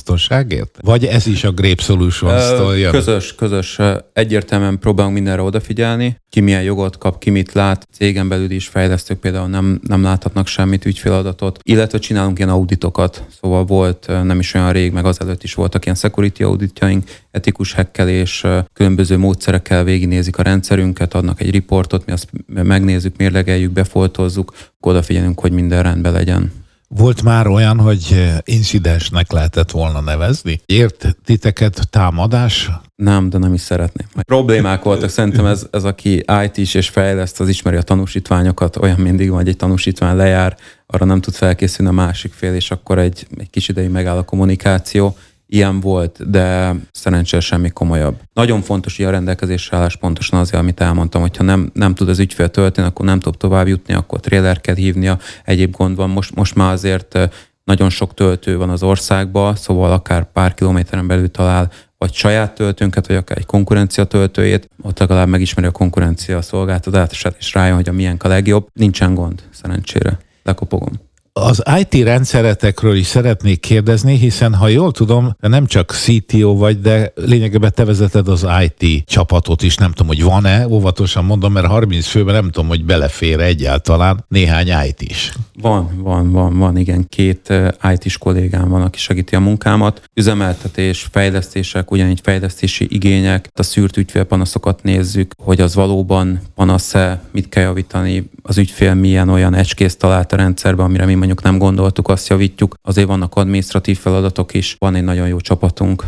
Vagy 0.82 1.06
ez 1.06 1.28
is 1.28 1.44
a 1.44 1.52
Grape 1.52 1.82
Solutions-tól 1.82 2.78
jön? 2.78 2.92
Közös, 2.92 3.36
közös. 3.36 3.80
Egyértelműen 4.14 4.80
próbálunk 4.80 5.14
mindenre 5.14 5.42
odafigyelni, 5.42 6.22
ki 6.30 6.40
milyen 6.40 6.64
jogot 6.64 6.98
kap, 6.98 7.20
ki 7.20 7.30
mit 7.30 7.54
lát. 7.54 7.88
Cégen 7.92 8.28
belül 8.28 8.52
is 8.52 8.68
fejlesztők 8.68 9.20
például 9.20 9.48
nem, 9.48 9.80
nem 9.88 10.04
láthatnak 10.04 10.48
semmit 10.48 10.86
ügyféladatot, 10.86 11.60
illetve 11.64 11.98
csinálunk 11.98 12.38
ilyen 12.38 12.50
auditokat. 12.50 13.24
Szóval 13.42 13.66
volt 13.66 14.08
nem 14.24 14.40
is 14.40 14.54
olyan 14.54 14.72
rég, 14.72 14.92
meg 14.92 15.06
azelőtt 15.06 15.44
is 15.44 15.54
voltak 15.54 15.84
ilyen 15.86 15.98
security 15.98 16.44
auditjaink, 16.44 17.04
etikus 17.32 17.74
hekkelés, 17.74 18.46
különböző 18.74 19.18
módszerekkel 19.18 19.84
végignézik 19.84 20.38
a 20.38 20.44
rendszerünket, 20.44 21.14
adnak 21.14 21.42
egy 21.42 21.52
riportot, 21.52 22.06
mi 22.06 22.12
azt 22.12 22.30
megnézzük, 22.48 23.18
mérlegeljük, 23.18 23.72
befoltozzuk, 23.72 24.54
odafigyelünk, 24.80 25.40
hogy 25.40 25.52
minden 25.52 25.84
rendben 25.84 26.12
legyen. 26.12 26.52
Volt 26.96 27.24
már 27.24 27.48
olyan, 27.48 27.80
hogy 27.80 28.32
incidensnek 28.44 29.32
lehetett 29.32 29.72
volna 29.72 30.02
nevezni? 30.02 30.62
Ért 30.66 31.18
titeket 31.26 31.90
támadás? 31.90 32.72
Nem, 32.96 33.30
de 33.30 33.38
nem 33.38 33.54
is 33.54 33.62
szeretném. 33.62 34.08
Problémák 34.26 34.84
voltak, 34.84 35.10
szerintem 35.10 35.46
ez, 35.46 35.68
ez 35.72 35.84
aki 35.84 36.24
IT 36.44 36.58
is 36.58 36.74
és 36.74 36.90
fejleszt, 36.90 37.40
az 37.40 37.48
ismeri 37.48 37.78
a 37.78 37.82
tanúsítványokat, 37.82 38.78
olyan 38.78 39.00
mindig 39.00 39.30
van, 39.30 39.38
hogy 39.38 39.48
egy 39.48 39.58
tanúsítvány 39.58 40.16
lejár, 40.16 40.58
arra 40.88 41.06
nem 41.06 41.22
tud 41.22 41.34
felkészülni 41.34 41.92
a 41.92 41.96
másik 41.96 42.34
fél, 42.34 42.54
és 42.54 42.72
akkor 42.72 43.00
egy, 43.00 43.28
egy 43.38 43.50
kis 43.50 43.68
ideig 43.68 43.90
megáll 43.90 44.18
a 44.18 44.24
kommunikáció. 44.24 45.18
Ilyen 45.54 45.80
volt, 45.80 46.30
de 46.30 46.76
szerencsére 46.92 47.42
semmi 47.42 47.70
komolyabb. 47.70 48.20
Nagyon 48.34 48.62
fontos, 48.62 48.98
hogy 48.98 49.06
a 49.06 49.10
rendelkezésre 49.10 49.78
állás 49.78 49.96
pontosan 49.96 50.40
azért, 50.40 50.62
amit 50.62 50.82
elmondtam, 50.82 51.22
hogyha 51.22 51.44
nem, 51.44 51.72
nem 51.74 51.96
tud 51.96 52.10
az 52.10 52.20
ügyfél 52.20 52.50
tölteni, 52.50 52.88
akkor 52.88 53.06
nem 53.06 53.20
tud 53.20 53.38
tovább 53.38 53.68
jutni, 53.68 53.94
akkor 53.94 54.20
trailer 54.20 54.62
kell 54.62 54.76
hívnia, 54.76 55.20
egyéb 55.44 55.76
gond 55.76 55.96
van. 55.96 56.10
Most, 56.10 56.36
most 56.36 56.56
már 56.56 56.72
azért 56.72 57.18
nagyon 57.64 57.90
sok 57.90 58.14
töltő 58.14 58.58
van 58.58 58.70
az 58.70 58.84
országban, 58.84 59.56
szóval 59.56 59.92
akár 59.92 60.32
pár 60.32 60.54
kilométeren 60.54 61.08
belül 61.08 61.32
talál 61.32 61.72
vagy 61.98 62.14
saját 62.14 62.56
töltőnket, 62.56 63.08
vagy 63.08 63.16
akár 63.16 63.38
egy 63.38 63.46
konkurencia 63.46 64.04
töltőjét, 64.04 64.70
ott 64.82 65.00
legalább 65.00 65.28
megismeri 65.28 65.68
a 65.68 65.72
konkurencia 65.72 66.42
szolgáltatását, 66.42 67.36
és 67.40 67.54
rájön, 67.54 67.76
hogy 67.76 67.90
a 67.90 67.94
miénk 67.94 68.24
a 68.24 68.28
legjobb. 68.28 68.68
Nincsen 68.74 69.14
gond, 69.14 69.44
szerencsére. 69.52 70.20
Lekopogom. 70.44 71.12
Az 71.36 71.64
IT 71.80 72.04
rendszeretekről 72.04 72.96
is 72.96 73.06
szeretnék 73.06 73.60
kérdezni, 73.60 74.18
hiszen 74.18 74.54
ha 74.54 74.68
jól 74.68 74.92
tudom, 74.92 75.36
nem 75.40 75.66
csak 75.66 75.92
CTO 75.92 76.56
vagy, 76.56 76.82
de 76.82 77.12
lényegében 77.16 77.72
te 77.76 77.86
vezeted 77.86 78.28
az 78.28 78.48
IT 78.64 79.06
csapatot 79.06 79.62
is, 79.62 79.76
nem 79.76 79.92
tudom, 79.92 80.08
hogy 80.08 80.24
van-e, 80.24 80.68
óvatosan 80.68 81.26
mondom, 81.26 81.54
mert 81.54 81.66
30 81.66 82.08
főben 82.08 82.34
nem 82.34 82.50
tudom, 82.50 82.68
hogy 82.68 82.86
belefér 82.86 83.40
egyáltalán 83.40 84.26
néhány 84.28 84.68
IT 84.88 85.02
is. 85.02 85.34
Van, 85.62 86.02
van, 86.02 86.32
van, 86.32 86.58
van, 86.58 86.78
igen. 86.78 87.06
Két 87.10 87.54
IT-s 87.94 88.18
kollégám 88.18 88.70
van, 88.70 88.82
aki 88.82 89.00
segíti 89.00 89.36
a 89.36 89.40
munkámat. 89.40 90.02
Üzemeltetés, 90.14 91.08
fejlesztések, 91.12 91.92
ugyanígy 91.92 92.20
fejlesztési 92.24 92.88
igények, 92.90 93.50
a 93.54 93.64
szűrt 93.64 93.98
ügyfélpanaszokat 93.98 94.84
nézzük, 94.84 95.34
hogy 95.38 95.62
az 95.62 95.76
valóban 95.76 96.42
panasz-e, 96.56 97.22
mit 97.32 97.50
kell 97.50 97.64
javítani, 97.64 98.30
az 98.42 98.58
ügyfél 98.58 98.94
milyen 98.94 99.30
olyan 99.30 99.54
ecskész 99.54 99.96
talált 99.96 100.34
a 100.34 100.36
rendszerben, 100.36 100.86
amire 100.86 101.06
mi 101.06 101.22
mondjuk 101.26 101.44
nem 101.44 101.58
gondoltuk, 101.58 102.08
azt 102.08 102.28
javítjuk. 102.28 102.76
Azért 102.82 103.08
vannak 103.08 103.36
administratív 103.36 103.98
feladatok 103.98 104.54
is, 104.54 104.76
van 104.80 104.96
egy 104.96 105.04
nagyon 105.04 105.28
jó 105.28 105.40
csapatunk, 105.40 106.06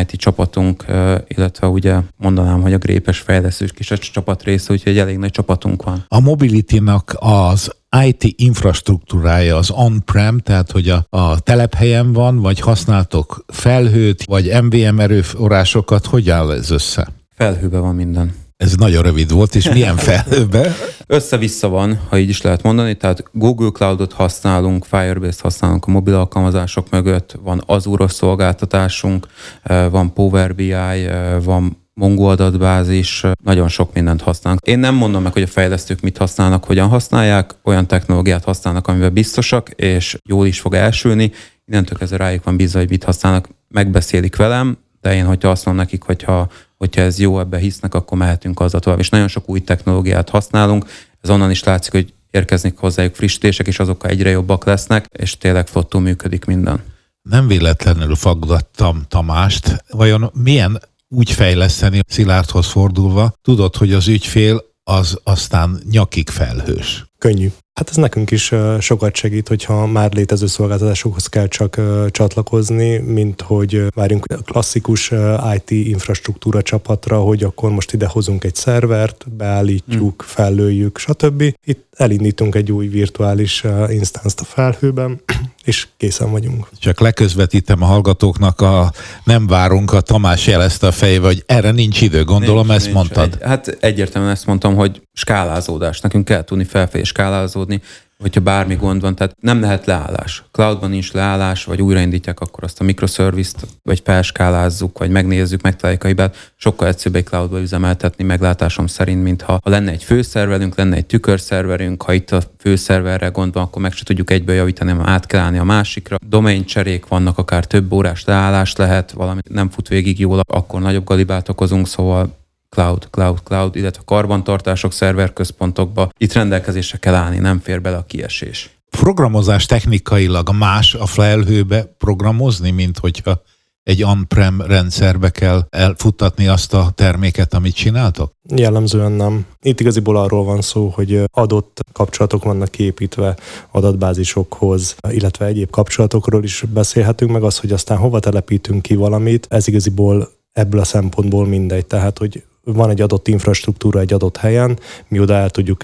IT 0.00 0.10
csapatunk, 0.10 0.84
illetve 1.26 1.66
ugye 1.66 2.00
mondanám, 2.16 2.60
hogy 2.60 2.72
a 2.72 2.78
grépes 2.78 3.18
fejlesztős 3.18 3.72
kis 3.72 3.92
csapat 3.98 4.42
része, 4.42 4.72
úgyhogy 4.72 4.98
elég 4.98 5.18
nagy 5.18 5.30
csapatunk 5.30 5.82
van. 5.82 6.04
A 6.08 6.20
Mobility-nak 6.20 7.16
az 7.18 7.70
IT 8.06 8.24
infrastruktúrája 8.36 9.56
az 9.56 9.70
on-prem, 9.70 10.38
tehát 10.38 10.70
hogy 10.70 10.88
a, 10.88 11.06
a 11.08 11.40
telephelyen 11.40 12.12
van, 12.12 12.40
vagy 12.40 12.60
használtok 12.60 13.44
felhőt, 13.46 14.24
vagy 14.24 14.62
MVM 14.62 15.00
erőforrásokat, 15.00 16.06
hogy 16.06 16.30
áll 16.30 16.52
ez 16.52 16.70
össze? 16.70 17.08
Felhőben 17.36 17.80
van 17.80 17.94
minden. 17.94 18.43
Ez 18.56 18.74
nagyon 18.74 19.02
rövid 19.02 19.32
volt, 19.32 19.54
és 19.54 19.68
milyen 19.68 19.96
felhőbe? 20.08 20.74
Össze-vissza 21.06 21.68
van, 21.68 22.00
ha 22.08 22.18
így 22.18 22.28
is 22.28 22.42
lehet 22.42 22.62
mondani, 22.62 22.94
tehát 22.94 23.24
Google 23.32 23.70
Cloudot 23.70 24.12
használunk, 24.12 24.84
Firebase-t 24.84 25.40
használunk 25.40 25.84
a 25.86 25.90
mobil 25.90 26.14
alkalmazások 26.14 26.90
mögött, 26.90 27.36
van 27.42 27.62
Azure 27.66 28.08
szolgáltatásunk, 28.08 29.26
eh, 29.62 29.90
van 29.90 30.12
Power 30.12 30.54
BI, 30.54 30.72
eh, 30.72 31.42
van 31.42 31.82
Mongo 31.94 32.24
adatbázis, 32.24 33.24
nagyon 33.44 33.68
sok 33.68 33.94
mindent 33.94 34.22
használunk. 34.22 34.66
Én 34.66 34.78
nem 34.78 34.94
mondom 34.94 35.22
meg, 35.22 35.32
hogy 35.32 35.42
a 35.42 35.46
fejlesztők 35.46 36.00
mit 36.00 36.16
használnak, 36.16 36.64
hogyan 36.64 36.88
használják, 36.88 37.54
olyan 37.62 37.86
technológiát 37.86 38.44
használnak, 38.44 38.88
amivel 38.88 39.10
biztosak, 39.10 39.70
és 39.70 40.16
jól 40.28 40.46
is 40.46 40.60
fog 40.60 40.74
elsülni. 40.74 41.32
Innentől 41.66 41.98
kezdve 41.98 42.16
rájuk 42.16 42.44
van 42.44 42.56
bízva, 42.56 42.78
hogy 42.78 42.88
mit 42.88 43.04
használnak, 43.04 43.48
megbeszélik 43.68 44.36
velem, 44.36 44.78
de 45.00 45.14
én, 45.14 45.24
hogyha 45.24 45.48
azt 45.48 45.64
mondom 45.64 45.84
nekik, 45.84 46.02
hogyha, 46.02 46.48
hogyha 46.84 47.00
ez 47.00 47.18
jó, 47.18 47.40
ebbe 47.40 47.58
hisznek, 47.58 47.94
akkor 47.94 48.18
mehetünk 48.18 48.60
azzal 48.60 48.80
tovább. 48.80 48.98
És 48.98 49.08
nagyon 49.08 49.28
sok 49.28 49.48
új 49.48 49.60
technológiát 49.60 50.28
használunk, 50.28 50.84
ez 51.20 51.30
onnan 51.30 51.50
is 51.50 51.64
látszik, 51.64 51.92
hogy 51.92 52.12
érkeznek 52.30 52.76
hozzájuk 52.76 53.14
frissítések, 53.14 53.66
és 53.66 53.78
azokkal 53.78 54.10
egyre 54.10 54.30
jobbak 54.30 54.64
lesznek, 54.64 55.06
és 55.12 55.38
tényleg 55.38 55.66
flottul 55.66 56.00
működik 56.00 56.44
minden. 56.44 56.82
Nem 57.22 57.46
véletlenül 57.46 58.14
faggattam 58.14 59.02
Tamást. 59.08 59.84
Vajon 59.90 60.30
milyen 60.42 60.80
úgy 61.08 61.30
fejleszteni 61.30 62.00
Szilárdhoz 62.06 62.66
fordulva, 62.66 63.34
tudod, 63.42 63.76
hogy 63.76 63.92
az 63.92 64.08
ügyfél 64.08 64.62
az 64.82 65.18
aztán 65.22 65.80
nyakig 65.90 66.28
felhős. 66.28 67.04
Könnyű. 67.18 67.48
Hát 67.74 67.90
ez 67.90 67.96
nekünk 67.96 68.30
is 68.30 68.52
sokat 68.78 69.14
segít, 69.14 69.48
hogyha 69.48 69.86
már 69.86 70.12
létező 70.12 70.46
szolgáltatásokhoz 70.46 71.26
kell 71.26 71.48
csak 71.48 71.80
csatlakozni, 72.10 72.98
mint 72.98 73.40
hogy 73.40 73.86
várjunk 73.94 74.26
klasszikus 74.44 75.12
IT 75.54 75.70
infrastruktúra 75.70 76.62
csapatra, 76.62 77.20
hogy 77.20 77.42
akkor 77.42 77.70
most 77.70 77.92
ide 77.92 78.06
hozunk 78.06 78.44
egy 78.44 78.54
szervert, 78.54 79.30
beállítjuk, 79.36 80.22
hmm. 80.22 80.34
fellőjük, 80.34 80.98
stb. 80.98 81.42
Itt 81.64 81.84
elindítunk 81.96 82.54
egy 82.54 82.72
új 82.72 82.86
virtuális 82.86 83.64
instance 83.88 84.36
a 84.40 84.44
felhőben, 84.44 85.20
és 85.64 85.86
készen 85.96 86.30
vagyunk. 86.30 86.68
Csak 86.78 87.00
leközvetítem 87.00 87.82
a 87.82 87.86
hallgatóknak, 87.86 88.60
a 88.60 88.92
nem 89.24 89.46
várunk, 89.46 89.92
a 89.92 90.00
Tamás 90.00 90.46
jelezte 90.46 90.86
a 90.86 90.92
fejével, 90.92 91.26
hogy 91.26 91.42
erre 91.46 91.70
nincs 91.70 92.00
idő, 92.00 92.24
gondolom 92.24 92.66
nincs, 92.66 92.76
ezt 92.76 92.84
nincs. 92.84 92.96
mondtad. 92.96 93.32
Egy, 93.32 93.48
hát 93.48 93.76
egyértelműen 93.80 94.32
ezt 94.32 94.46
mondtam, 94.46 94.74
hogy 94.74 95.02
skálázódás. 95.12 96.00
Nekünk 96.00 96.24
kell 96.24 96.44
tudni 96.44 96.64
felfelé 96.64 97.02
skálázódni, 97.02 97.82
hogyha 98.24 98.40
bármi 98.40 98.74
gond 98.74 99.00
van, 99.00 99.14
tehát 99.14 99.36
nem 99.40 99.60
lehet 99.60 99.86
leállás. 99.86 100.44
Cloudban 100.52 100.90
nincs 100.90 101.12
leállás, 101.12 101.64
vagy 101.64 101.82
újraindítják, 101.82 102.40
akkor 102.40 102.64
azt 102.64 102.80
a 102.80 102.84
microservice-t, 102.84 103.66
vagy 103.82 104.00
felskálázzuk, 104.04 104.98
vagy 104.98 105.10
megnézzük, 105.10 105.62
megtaláljuk 105.62 106.04
a 106.04 106.06
hibát. 106.06 106.52
Sokkal 106.56 106.88
egyszerűbb 106.88 107.16
egy 107.16 107.24
cloudba 107.24 107.60
üzemeltetni 107.60 108.24
meglátásom 108.24 108.86
szerint, 108.86 109.22
mint 109.22 109.42
ha, 109.42 109.58
ha 109.62 109.70
lenne 109.70 109.90
egy 109.90 110.04
főszerverünk, 110.04 110.76
lenne 110.76 110.96
egy 110.96 111.06
tükörszerverünk, 111.06 112.02
ha 112.02 112.12
itt 112.12 112.30
a 112.30 112.42
főszerverre 112.58 113.28
gond 113.28 113.52
van, 113.52 113.62
akkor 113.62 113.82
meg 113.82 113.92
se 113.92 114.04
tudjuk 114.04 114.30
egyből 114.30 114.54
javítani, 114.54 114.90
hanem 114.90 115.06
át 115.08 115.26
kell 115.26 115.40
állni 115.40 115.58
a 115.58 115.64
másikra. 115.64 116.16
Domain 116.28 116.64
cserék 116.64 117.06
vannak, 117.06 117.38
akár 117.38 117.64
több 117.64 117.92
órás 117.92 118.24
leállás 118.24 118.76
lehet, 118.76 119.10
valami 119.10 119.40
nem 119.50 119.70
fut 119.70 119.88
végig 119.88 120.18
jól, 120.18 120.40
akkor 120.46 120.80
nagyobb 120.80 121.04
galibát 121.04 121.48
okozunk, 121.48 121.88
szóval 121.88 122.42
cloud, 122.74 123.08
cloud, 123.10 123.38
cloud, 123.44 123.76
illetve 123.76 124.02
karbantartások 124.04 124.92
szerverközpontokba. 124.92 126.08
Itt 126.16 126.32
rendelkezésre 126.32 126.98
kell 126.98 127.14
állni, 127.14 127.38
nem 127.38 127.60
fér 127.60 127.80
bele 127.80 127.96
a 127.96 128.04
kiesés. 128.06 128.70
Programozás 128.90 129.66
technikailag 129.66 130.50
más 130.58 130.94
a 130.94 131.06
felhőbe 131.06 131.94
programozni, 131.98 132.70
mint 132.70 132.98
hogyha 132.98 133.42
egy 133.82 134.02
on-prem 134.02 134.60
rendszerbe 134.60 135.30
kell 135.30 135.66
elfuttatni 135.70 136.46
azt 136.46 136.74
a 136.74 136.90
terméket, 136.94 137.54
amit 137.54 137.74
csináltok? 137.74 138.32
Jellemzően 138.54 139.12
nem. 139.12 139.46
Itt 139.62 139.80
igaziból 139.80 140.16
arról 140.16 140.44
van 140.44 140.60
szó, 140.60 140.88
hogy 140.88 141.22
adott 141.32 141.80
kapcsolatok 141.92 142.44
vannak 142.44 142.70
kiépítve 142.70 143.36
adatbázisokhoz, 143.70 144.96
illetve 145.10 145.46
egyéb 145.46 145.70
kapcsolatokról 145.70 146.44
is 146.44 146.64
beszélhetünk, 146.72 147.30
meg 147.30 147.42
az, 147.42 147.58
hogy 147.58 147.72
aztán 147.72 147.98
hova 147.98 148.18
telepítünk 148.18 148.82
ki 148.82 148.94
valamit, 148.94 149.46
ez 149.50 149.68
igaziból 149.68 150.28
ebből 150.52 150.80
a 150.80 150.84
szempontból 150.84 151.46
mindegy. 151.46 151.86
Tehát, 151.86 152.18
hogy 152.18 152.42
van 152.64 152.90
egy 152.90 153.00
adott 153.00 153.28
infrastruktúra 153.28 154.00
egy 154.00 154.12
adott 154.12 154.36
helyen, 154.36 154.78
mi 155.08 155.20
oda 155.20 155.34
el 155.34 155.50
tudjuk 155.50 155.82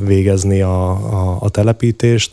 végezni 0.00 0.60
a, 0.60 0.90
a, 0.90 1.36
a 1.40 1.48
telepítést, 1.48 2.32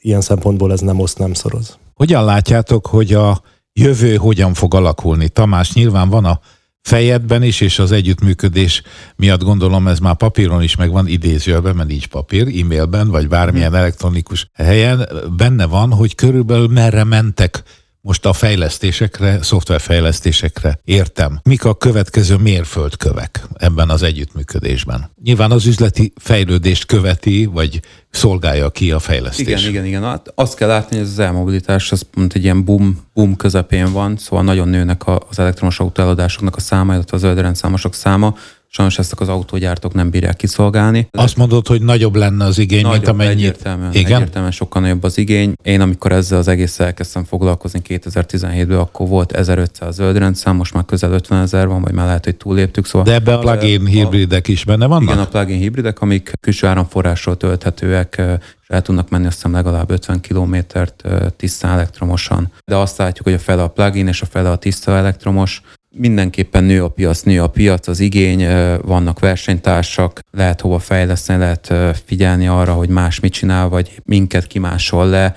ilyen 0.00 0.20
szempontból 0.20 0.72
ez 0.72 0.80
nem 0.80 1.00
oszt, 1.00 1.18
nem 1.18 1.32
szoroz. 1.32 1.78
Hogyan 1.94 2.24
látjátok, 2.24 2.86
hogy 2.86 3.12
a 3.12 3.42
jövő 3.72 4.16
hogyan 4.16 4.54
fog 4.54 4.74
alakulni? 4.74 5.28
Tamás, 5.28 5.72
nyilván 5.72 6.08
van 6.08 6.24
a 6.24 6.40
fejedben 6.82 7.42
is, 7.42 7.60
és 7.60 7.78
az 7.78 7.92
együttműködés 7.92 8.82
miatt 9.16 9.42
gondolom 9.42 9.88
ez 9.88 9.98
már 9.98 10.16
papíron 10.16 10.62
is 10.62 10.76
megvan 10.76 11.06
idézőben, 11.06 11.74
mert 11.76 11.88
nincs 11.88 12.06
papír, 12.06 12.60
e-mailben, 12.60 13.08
vagy 13.08 13.28
bármilyen 13.28 13.74
elektronikus 13.74 14.50
helyen, 14.54 15.08
benne 15.36 15.66
van, 15.66 15.92
hogy 15.92 16.14
körülbelül 16.14 16.68
merre 16.68 17.04
mentek 17.04 17.62
most 18.02 18.26
a 18.26 18.32
fejlesztésekre, 18.32 19.42
szoftverfejlesztésekre 19.42 20.78
értem. 20.84 21.40
Mik 21.42 21.64
a 21.64 21.74
következő 21.74 22.36
mérföldkövek 22.36 23.46
ebben 23.56 23.88
az 23.90 24.02
együttműködésben? 24.02 25.10
Nyilván 25.22 25.50
az 25.50 25.66
üzleti 25.66 26.12
fejlődést 26.16 26.86
követi, 26.86 27.44
vagy 27.44 27.80
szolgálja 28.10 28.70
ki 28.70 28.90
a 28.90 28.98
fejlesztés. 28.98 29.46
Igen, 29.46 29.70
igen, 29.70 29.84
igen. 29.84 30.02
Hát 30.02 30.32
azt 30.34 30.54
kell 30.54 30.68
látni, 30.68 30.96
hogy 30.96 31.04
ez 31.04 31.10
az 31.12 31.18
elmobilitás 31.18 31.92
az 31.92 32.02
pont 32.02 32.34
egy 32.34 32.42
ilyen 32.42 32.64
boom, 32.64 33.00
boom 33.14 33.36
közepén 33.36 33.92
van, 33.92 34.16
szóval 34.16 34.44
nagyon 34.44 34.68
nőnek 34.68 35.06
az 35.06 35.38
elektromos 35.38 35.80
autóeladásoknak 35.80 36.56
a 36.56 36.60
száma, 36.60 36.94
illetve 36.94 37.16
az 37.16 37.22
zöldrendszámosok 37.22 37.94
száma, 37.94 38.34
Sajnos 38.72 38.98
ezt 38.98 39.12
az 39.12 39.28
autógyártók 39.28 39.94
nem 39.94 40.10
bírják 40.10 40.36
kiszolgálni. 40.36 41.08
Azt 41.10 41.36
mondod, 41.36 41.66
hogy 41.66 41.82
nagyobb 41.82 42.16
lenne 42.16 42.44
az 42.44 42.58
igény, 42.58 42.82
nagyobb, 42.82 42.96
mint 42.96 43.08
amennyit... 43.08 43.32
Egyértelműen, 43.32 43.94
Igen? 43.94 44.12
egyértelműen 44.12 44.52
sokkal 44.52 44.82
nagyobb 44.82 45.02
az 45.02 45.18
igény. 45.18 45.52
Én 45.62 45.80
amikor 45.80 46.12
ezzel 46.12 46.38
az 46.38 46.48
egész 46.48 46.80
elkezdtem 46.80 47.24
foglalkozni 47.24 47.80
2017-ben, 47.88 48.78
akkor 48.78 49.08
volt 49.08 49.32
1500 49.32 49.94
zöldrendszám, 49.94 50.56
most 50.56 50.74
már 50.74 50.84
közel 50.84 51.12
50 51.12 51.42
ezer 51.42 51.68
van, 51.68 51.82
vagy 51.82 51.92
már 51.92 52.06
lehet, 52.06 52.24
hogy 52.24 52.36
túléptük. 52.36 52.86
Szóval 52.86 53.06
De 53.06 53.14
ebben 53.14 53.34
a 53.34 53.38
plug-in 53.38 53.86
hibridek 53.86 54.48
is 54.48 54.64
benne 54.64 54.86
vannak? 54.86 55.02
Igen, 55.02 55.18
a 55.18 55.28
plug-in 55.28 55.58
hibridek, 55.58 56.00
amik 56.00 56.32
külső 56.40 56.66
áramforrásról 56.66 57.36
tölthetőek, 57.36 58.22
és 58.62 58.68
el 58.68 58.82
tudnak 58.82 59.08
menni 59.08 59.26
azt 59.26 59.34
hiszem 59.34 59.52
legalább 59.52 59.90
50 59.90 60.20
kilométert 60.20 61.04
tiszta 61.36 61.68
elektromosan. 61.68 62.52
De 62.64 62.76
azt 62.76 62.96
látjuk, 62.96 63.24
hogy 63.24 63.34
a 63.34 63.38
fele 63.38 63.62
a 63.62 63.68
plug-in 63.68 64.06
és 64.06 64.22
a 64.22 64.26
fele 64.26 64.50
a 64.50 64.56
tiszta 64.56 64.96
elektromos, 64.96 65.62
mindenképpen 65.90 66.64
nő 66.64 66.84
a 66.84 66.88
piac, 66.88 67.22
nő 67.22 67.42
a 67.42 67.48
piac, 67.48 67.88
az 67.88 68.00
igény, 68.00 68.46
vannak 68.82 69.18
versenytársak, 69.18 70.20
lehet 70.30 70.60
hova 70.60 70.78
fejleszteni, 70.78 71.38
lehet 71.38 71.74
figyelni 72.04 72.46
arra, 72.46 72.72
hogy 72.72 72.88
más 72.88 73.20
mit 73.20 73.32
csinál, 73.32 73.68
vagy 73.68 74.00
minket 74.04 74.46
kimásol 74.46 75.06
le, 75.06 75.36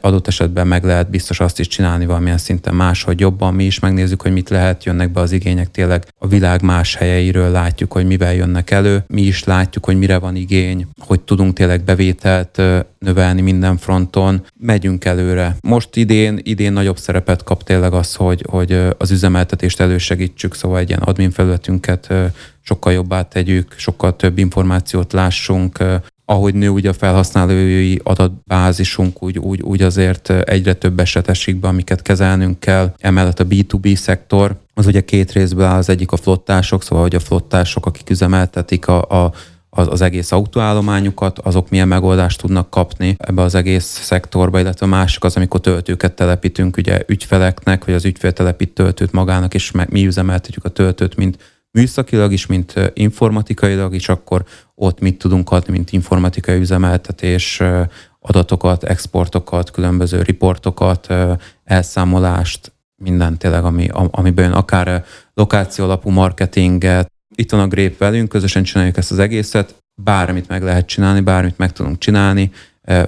adott 0.00 0.26
esetben 0.26 0.66
meg 0.66 0.84
lehet 0.84 1.10
biztos 1.10 1.40
azt 1.40 1.58
is 1.58 1.66
csinálni 1.66 2.06
valamilyen 2.06 2.38
szinten 2.38 2.74
máshogy 2.74 3.20
jobban. 3.20 3.54
Mi 3.54 3.64
is 3.64 3.78
megnézzük, 3.78 4.22
hogy 4.22 4.32
mit 4.32 4.48
lehet, 4.48 4.84
jönnek 4.84 5.12
be 5.12 5.20
az 5.20 5.32
igények 5.32 5.70
tényleg 5.70 6.06
a 6.18 6.26
világ 6.26 6.62
más 6.62 6.94
helyeiről, 6.94 7.50
látjuk, 7.50 7.92
hogy 7.92 8.06
mivel 8.06 8.34
jönnek 8.34 8.70
elő. 8.70 9.04
Mi 9.06 9.22
is 9.22 9.44
látjuk, 9.44 9.84
hogy 9.84 9.98
mire 9.98 10.18
van 10.18 10.36
igény, 10.36 10.86
hogy 10.98 11.20
tudunk 11.20 11.52
tényleg 11.52 11.84
bevételt 11.84 12.62
növelni 12.98 13.40
minden 13.40 13.76
fronton. 13.76 14.44
Megyünk 14.60 15.04
előre. 15.04 15.56
Most 15.60 15.96
idén, 15.96 16.40
idén 16.42 16.72
nagyobb 16.72 16.98
szerepet 16.98 17.42
kap 17.42 17.62
tényleg 17.62 17.92
az, 17.92 18.14
hogy, 18.14 18.44
hogy 18.48 18.80
az 18.98 19.10
üzemeltetést 19.10 19.80
elősegítsük, 19.80 20.54
szóval 20.54 20.78
egy 20.78 20.88
ilyen 20.88 21.02
admin 21.02 21.30
felületünket 21.30 22.12
sokkal 22.62 22.92
jobbá 22.92 23.22
tegyük, 23.22 23.74
sokkal 23.76 24.16
több 24.16 24.38
információt 24.38 25.12
lássunk, 25.12 25.78
ahogy 26.30 26.54
nő 26.54 26.68
ugye 26.68 26.88
a 26.88 26.92
felhasználói 26.92 27.96
adatbázisunk, 28.02 29.22
úgy, 29.22 29.38
úgy, 29.38 29.62
úgy 29.62 29.82
azért 29.82 30.30
egyre 30.30 30.74
több 30.74 31.00
eset 31.00 31.28
esik 31.28 31.56
be, 31.56 31.68
amiket 31.68 32.02
kezelnünk 32.02 32.60
kell. 32.60 32.94
Emellett 32.98 33.40
a 33.40 33.46
B2B 33.46 33.96
szektor, 33.96 34.56
az 34.74 34.86
ugye 34.86 35.00
két 35.00 35.32
részből 35.32 35.64
áll, 35.64 35.78
az 35.78 35.88
egyik 35.88 36.12
a 36.12 36.16
flottások, 36.16 36.82
szóval 36.82 37.04
hogy 37.04 37.14
a 37.14 37.20
flottások, 37.20 37.86
akik 37.86 38.10
üzemeltetik 38.10 38.88
a, 38.88 39.24
a 39.24 39.32
az, 39.70 39.86
az 39.90 40.00
egész 40.00 40.32
autóállományukat, 40.32 41.38
azok 41.38 41.70
milyen 41.70 41.88
megoldást 41.88 42.40
tudnak 42.40 42.70
kapni 42.70 43.16
ebbe 43.18 43.42
az 43.42 43.54
egész 43.54 43.84
szektorba, 43.84 44.60
illetve 44.60 44.86
a 44.86 44.88
másik 44.88 45.24
az, 45.24 45.36
amikor 45.36 45.60
töltőket 45.60 46.12
telepítünk 46.12 46.76
ugye 46.76 47.02
ügyfeleknek, 47.06 47.84
vagy 47.84 47.94
az 47.94 48.04
ügyfél 48.04 48.32
telepít 48.32 48.74
töltőt 48.74 49.12
magának, 49.12 49.54
és 49.54 49.70
meg, 49.70 49.90
mi 49.90 50.06
üzemeltetjük 50.06 50.64
a 50.64 50.68
töltőt, 50.68 51.16
mint 51.16 51.38
műszakilag 51.70 52.32
is, 52.32 52.46
mint 52.46 52.74
informatikailag 52.94 53.94
is, 53.94 54.08
akkor 54.08 54.44
ott 54.74 55.00
mit 55.00 55.18
tudunk 55.18 55.50
adni, 55.50 55.72
mint 55.72 55.92
informatikai 55.92 56.58
üzemeltetés, 56.58 57.62
adatokat, 58.20 58.84
exportokat, 58.84 59.70
különböző 59.70 60.22
riportokat, 60.22 61.14
elszámolást, 61.64 62.72
minden 63.02 63.38
tényleg, 63.38 63.64
ami, 63.64 63.88
amiben 64.10 64.52
akár 64.52 65.04
lokáció 65.34 65.84
alapú 65.84 66.10
marketinget. 66.10 67.12
Itt 67.34 67.50
van 67.50 67.60
a 67.60 67.68
Grép 67.68 67.98
velünk, 67.98 68.28
közösen 68.28 68.62
csináljuk 68.62 68.96
ezt 68.96 69.10
az 69.10 69.18
egészet, 69.18 69.74
bármit 70.02 70.48
meg 70.48 70.62
lehet 70.62 70.86
csinálni, 70.86 71.20
bármit 71.20 71.58
meg 71.58 71.72
tudunk 71.72 71.98
csinálni, 71.98 72.50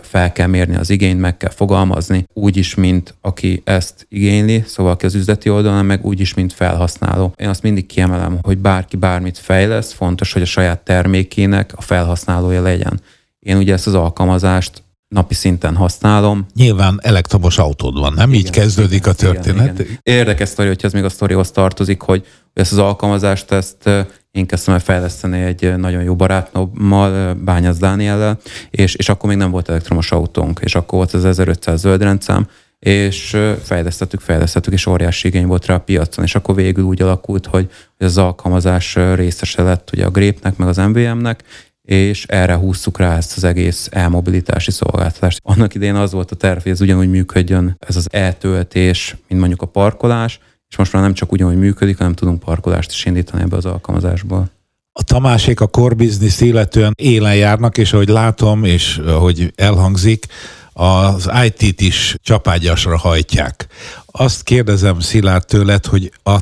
fel 0.02 0.32
kell 0.32 0.46
mérni 0.46 0.76
az 0.76 0.90
igényt, 0.90 1.20
meg 1.20 1.36
kell 1.36 1.50
fogalmazni, 1.50 2.24
úgy 2.32 2.56
is, 2.56 2.74
mint 2.74 3.14
aki 3.20 3.62
ezt 3.64 4.06
igényli, 4.08 4.64
szóval 4.66 4.92
aki 4.92 5.06
az 5.06 5.14
üzleti 5.14 5.50
oldalon, 5.50 5.84
meg 5.84 6.04
úgy 6.04 6.20
is, 6.20 6.34
mint 6.34 6.52
felhasználó. 6.52 7.34
Én 7.36 7.48
azt 7.48 7.62
mindig 7.62 7.86
kiemelem, 7.86 8.38
hogy 8.42 8.58
bárki 8.58 8.96
bármit 8.96 9.38
fejlesz, 9.38 9.92
fontos, 9.92 10.32
hogy 10.32 10.42
a 10.42 10.46
saját 10.46 10.80
termékének 10.80 11.72
a 11.76 11.80
felhasználója 11.80 12.62
legyen. 12.62 13.00
Én 13.38 13.56
ugye 13.56 13.72
ezt 13.72 13.86
az 13.86 13.94
alkalmazást 13.94 14.82
napi 15.08 15.34
szinten 15.34 15.76
használom. 15.76 16.46
Nyilván 16.54 16.98
elektromos 17.02 17.58
autód 17.58 17.98
van, 17.98 18.12
nem? 18.12 18.28
Igen, 18.28 18.40
Így 18.40 18.50
kezdődik 18.50 18.98
igen, 18.98 19.12
a 19.12 19.14
történet. 19.14 19.64
Igen, 19.64 19.86
igen. 19.86 19.98
Érdekes 20.02 20.48
sztori, 20.48 20.68
hogyha 20.68 20.86
ez 20.86 20.92
még 20.92 21.04
a 21.04 21.08
sztorihoz 21.08 21.50
tartozik, 21.50 22.00
hogy 22.00 22.26
ezt 22.52 22.72
az 22.72 22.78
alkalmazást, 22.78 23.52
ezt 23.52 23.90
én 24.30 24.46
kezdtem 24.46 24.74
el 24.74 24.80
fejleszteni 24.80 25.40
egy 25.40 25.76
nagyon 25.76 26.02
jó 26.02 26.16
barátommal, 26.16 27.34
Bányász 27.34 27.78
Dániellel, 27.78 28.38
és, 28.70 28.94
és 28.94 29.08
akkor 29.08 29.28
még 29.28 29.38
nem 29.38 29.50
volt 29.50 29.68
elektromos 29.68 30.12
autónk, 30.12 30.60
és 30.62 30.74
akkor 30.74 30.98
volt 30.98 31.12
az 31.12 31.24
1500 31.24 31.80
zöldrendszám, 31.80 32.48
és 32.78 33.36
fejlesztettük, 33.62 34.20
fejlesztettük, 34.20 34.72
és 34.72 34.86
óriási 34.86 35.28
igény 35.28 35.46
volt 35.46 35.66
rá 35.66 35.74
a 35.74 35.80
piacon, 35.80 36.24
és 36.24 36.34
akkor 36.34 36.54
végül 36.54 36.84
úgy 36.84 37.02
alakult, 37.02 37.46
hogy 37.46 37.70
az 37.98 38.18
alkalmazás 38.18 38.94
részese 39.14 39.62
lett 39.62 39.90
ugye 39.92 40.04
a 40.04 40.10
Grépnek, 40.10 40.56
meg 40.56 40.68
az 40.68 40.76
MVM-nek, 40.76 41.42
és 41.82 42.24
erre 42.28 42.54
húztuk 42.54 42.98
rá 42.98 43.16
ezt 43.16 43.36
az 43.36 43.44
egész 43.44 43.88
elmobilitási 43.92 44.70
szolgáltatást. 44.70 45.40
Annak 45.42 45.74
idején 45.74 45.94
az 45.94 46.12
volt 46.12 46.30
a 46.30 46.36
terv, 46.36 46.62
hogy 46.62 46.72
ez 46.72 46.80
ugyanúgy 46.80 47.10
működjön, 47.10 47.76
ez 47.78 47.96
az 47.96 48.06
eltöltés, 48.10 49.16
mint 49.28 49.40
mondjuk 49.40 49.62
a 49.62 49.66
parkolás, 49.66 50.40
és 50.70 50.76
most 50.76 50.92
már 50.92 51.02
nem 51.02 51.14
csak 51.14 51.32
ugyanúgy 51.32 51.58
működik, 51.58 51.98
hanem 51.98 52.14
tudunk 52.14 52.38
parkolást 52.38 52.90
is 52.90 53.04
indítani 53.04 53.42
ebbe 53.42 53.56
az 53.56 53.64
alkalmazásból. 53.64 54.50
A 54.92 55.02
Tamásék 55.02 55.60
a 55.60 55.66
core 55.66 55.94
business 55.94 56.40
illetően 56.40 56.92
élen 56.96 57.36
járnak, 57.36 57.78
és 57.78 57.92
ahogy 57.92 58.08
látom, 58.08 58.64
és 58.64 58.98
ahogy 58.98 59.52
elhangzik, 59.56 60.26
az 60.72 61.30
IT-t 61.44 61.80
is 61.80 62.16
csapágyasra 62.22 62.98
hajtják. 62.98 63.66
Azt 64.06 64.42
kérdezem 64.42 65.00
Szilárd 65.00 65.46
tőled, 65.46 65.86
hogy 65.86 66.12
a 66.22 66.38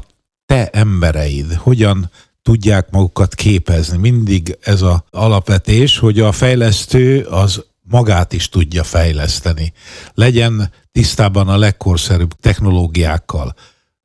te 0.47 0.69
embereid 0.69 1.55
hogyan 1.55 2.11
tudják 2.43 2.91
magukat 2.91 3.35
képezni. 3.35 3.99
Mindig 3.99 4.59
ez 4.61 4.83
az 4.83 4.99
alapvetés, 5.11 5.99
hogy 5.99 6.21
a 6.21 6.33
fejlesztő 6.33 7.21
az 7.21 7.65
magát 7.83 8.33
is 8.33 8.49
tudja 8.49 8.83
fejleszteni. 8.83 9.73
Legyen 10.15 10.73
tisztában 10.93 11.49
a 11.49 11.57
legkorszerűbb 11.57 12.33
technológiákkal. 12.33 13.55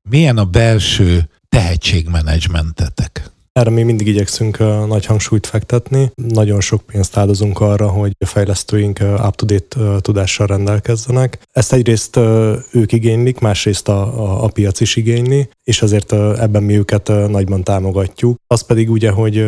Milyen 0.09 0.37
a 0.37 0.45
belső 0.45 1.29
tehetségmenedzsmentetek? 1.49 3.31
Erre 3.51 3.69
mi 3.69 3.83
mindig 3.83 4.07
igyekszünk 4.07 4.57
nagy 4.87 5.05
hangsúlyt 5.05 5.47
fektetni. 5.47 6.11
Nagyon 6.15 6.61
sok 6.61 6.81
pénzt 6.81 7.17
áldozunk 7.17 7.59
arra, 7.59 7.87
hogy 7.87 8.15
a 8.19 8.25
fejlesztőink 8.25 8.99
up-to-date 9.27 9.99
tudással 9.99 10.47
rendelkezzenek. 10.47 11.39
Ezt 11.51 11.73
egyrészt 11.73 12.15
ők 12.71 12.91
igénylik, 12.91 13.39
másrészt 13.39 13.87
a, 13.87 14.01
a, 14.01 14.43
a 14.43 14.47
piac 14.47 14.79
is 14.79 14.95
igényli, 14.95 15.49
és 15.63 15.81
azért 15.81 16.11
ebben 16.13 16.63
mi 16.63 16.77
őket 16.77 17.07
nagyban 17.07 17.63
támogatjuk. 17.63 18.39
Az 18.47 18.65
pedig 18.65 18.91
ugye, 18.91 19.11
hogy, 19.11 19.45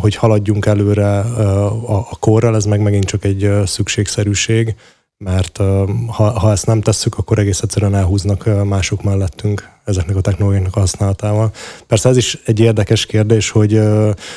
hogy 0.00 0.14
haladjunk 0.14 0.66
előre 0.66 1.18
a, 1.18 1.96
a 1.96 2.16
korral, 2.20 2.56
ez 2.56 2.64
meg 2.64 2.80
megint 2.80 3.04
csak 3.04 3.24
egy 3.24 3.50
szükségszerűség 3.64 4.74
mert 5.18 5.56
ha, 6.06 6.38
ha 6.38 6.50
ezt 6.50 6.66
nem 6.66 6.80
tesszük, 6.80 7.18
akkor 7.18 7.38
egész 7.38 7.60
egyszerűen 7.60 7.94
elhúznak 7.94 8.64
mások 8.64 9.02
mellettünk 9.02 9.75
ezeknek 9.86 10.16
a 10.16 10.20
technológiáknak 10.20 10.76
a 10.76 10.80
használatával. 10.80 11.52
Persze 11.86 12.08
ez 12.08 12.16
is 12.16 12.38
egy 12.44 12.60
érdekes 12.60 13.06
kérdés, 13.06 13.50
hogy, 13.50 13.80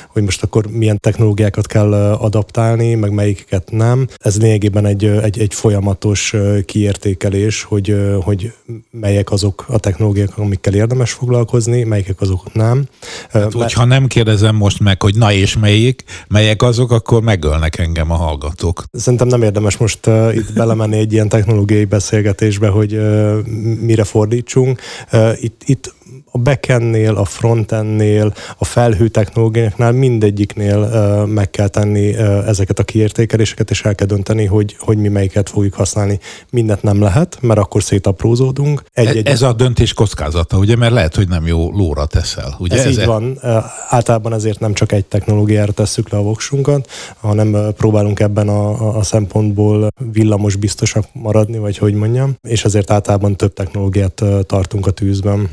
hogy 0.07 0.23
most 0.23 0.43
akkor 0.43 0.67
milyen 0.67 0.99
technológiákat 0.99 1.67
kell 1.67 1.93
adaptálni, 2.13 2.95
meg 2.95 3.11
melyiket 3.11 3.71
nem. 3.71 4.07
Ez 4.17 4.41
lényegében 4.41 4.85
egy, 4.85 5.05
egy, 5.05 5.39
egy 5.39 5.53
folyamatos 5.53 6.35
kiértékelés, 6.65 7.63
hogy, 7.63 7.95
hogy 8.21 8.53
melyek 8.91 9.31
azok 9.31 9.65
a 9.67 9.79
technológiák, 9.79 10.37
amikkel 10.37 10.73
érdemes 10.73 11.11
foglalkozni, 11.11 11.83
melyikek 11.83 12.21
azok 12.21 12.53
nem. 12.53 12.85
Hát, 13.29 13.53
hogyha 13.53 13.85
nem 13.85 14.07
kérdezem 14.07 14.55
most 14.55 14.79
meg, 14.79 15.01
hogy 15.01 15.15
na 15.15 15.31
és 15.31 15.57
melyik, 15.57 16.03
melyek 16.27 16.61
azok, 16.61 16.91
akkor 16.91 17.21
megölnek 17.21 17.77
engem 17.77 18.11
a 18.11 18.15
hallgatók. 18.15 18.83
Szerintem 18.91 19.27
nem 19.27 19.41
érdemes 19.41 19.77
most 19.77 20.09
itt 20.33 20.53
belemenni 20.53 20.97
egy 20.97 21.13
ilyen 21.13 21.29
technológiai 21.29 21.85
beszélgetésbe, 21.85 22.67
hogy 22.67 22.99
mire 23.81 24.03
fordítsunk. 24.03 24.79
Uh, 25.39 25.45
itt, 25.45 25.63
itt 25.65 25.93
a 26.31 26.37
backendnél, 26.37 27.15
a 27.15 27.25
frontendnél, 27.25 28.33
a 28.57 28.65
felhő 28.65 29.07
technológiáknál 29.07 29.91
mindegyiknél 29.91 30.77
meg 31.25 31.49
kell 31.49 31.67
tenni 31.67 32.15
ezeket 32.47 32.79
a 32.79 32.83
kiértékeléseket, 32.83 33.69
és 33.69 33.83
el 33.83 33.95
kell 33.95 34.07
dönteni, 34.07 34.45
hogy, 34.45 34.75
hogy 34.79 34.97
mi 34.97 35.07
melyiket 35.07 35.49
fogjuk 35.49 35.73
használni. 35.73 36.19
Mindent 36.49 36.83
nem 36.83 37.01
lehet, 37.01 37.37
mert 37.41 37.59
akkor 37.59 37.83
szétaprózódunk. 37.83 38.83
Egy, 38.93 39.07
egy, 39.07 39.27
ez 39.27 39.41
a 39.41 39.53
döntés 39.53 39.93
kockázata, 39.93 40.57
ugye, 40.57 40.75
mert 40.75 40.93
lehet, 40.93 41.15
hogy 41.15 41.27
nem 41.27 41.47
jó 41.47 41.71
lóra 41.71 42.05
teszel. 42.05 42.55
Ugye? 42.59 42.77
Ez, 42.77 42.85
ez 42.85 42.91
így 42.91 42.99
e... 42.99 43.05
van. 43.05 43.39
Általában 43.89 44.33
ezért 44.33 44.59
nem 44.59 44.73
csak 44.73 44.91
egy 44.91 45.05
technológiára 45.05 45.71
tesszük 45.71 46.09
le 46.09 46.17
a 46.17 46.21
voksunkat, 46.21 46.89
hanem 47.19 47.73
próbálunk 47.77 48.19
ebben 48.19 48.47
a, 48.47 48.97
a 48.97 49.03
szempontból 49.03 49.87
villamos 50.11 50.55
biztosak 50.55 51.05
maradni, 51.13 51.57
vagy 51.57 51.77
hogy 51.77 51.93
mondjam, 51.93 52.35
és 52.47 52.65
ezért 52.65 52.91
általában 52.91 53.35
több 53.35 53.53
technológiát 53.53 54.23
tartunk 54.45 54.87
a 54.87 54.91
tűzben. 54.91 55.49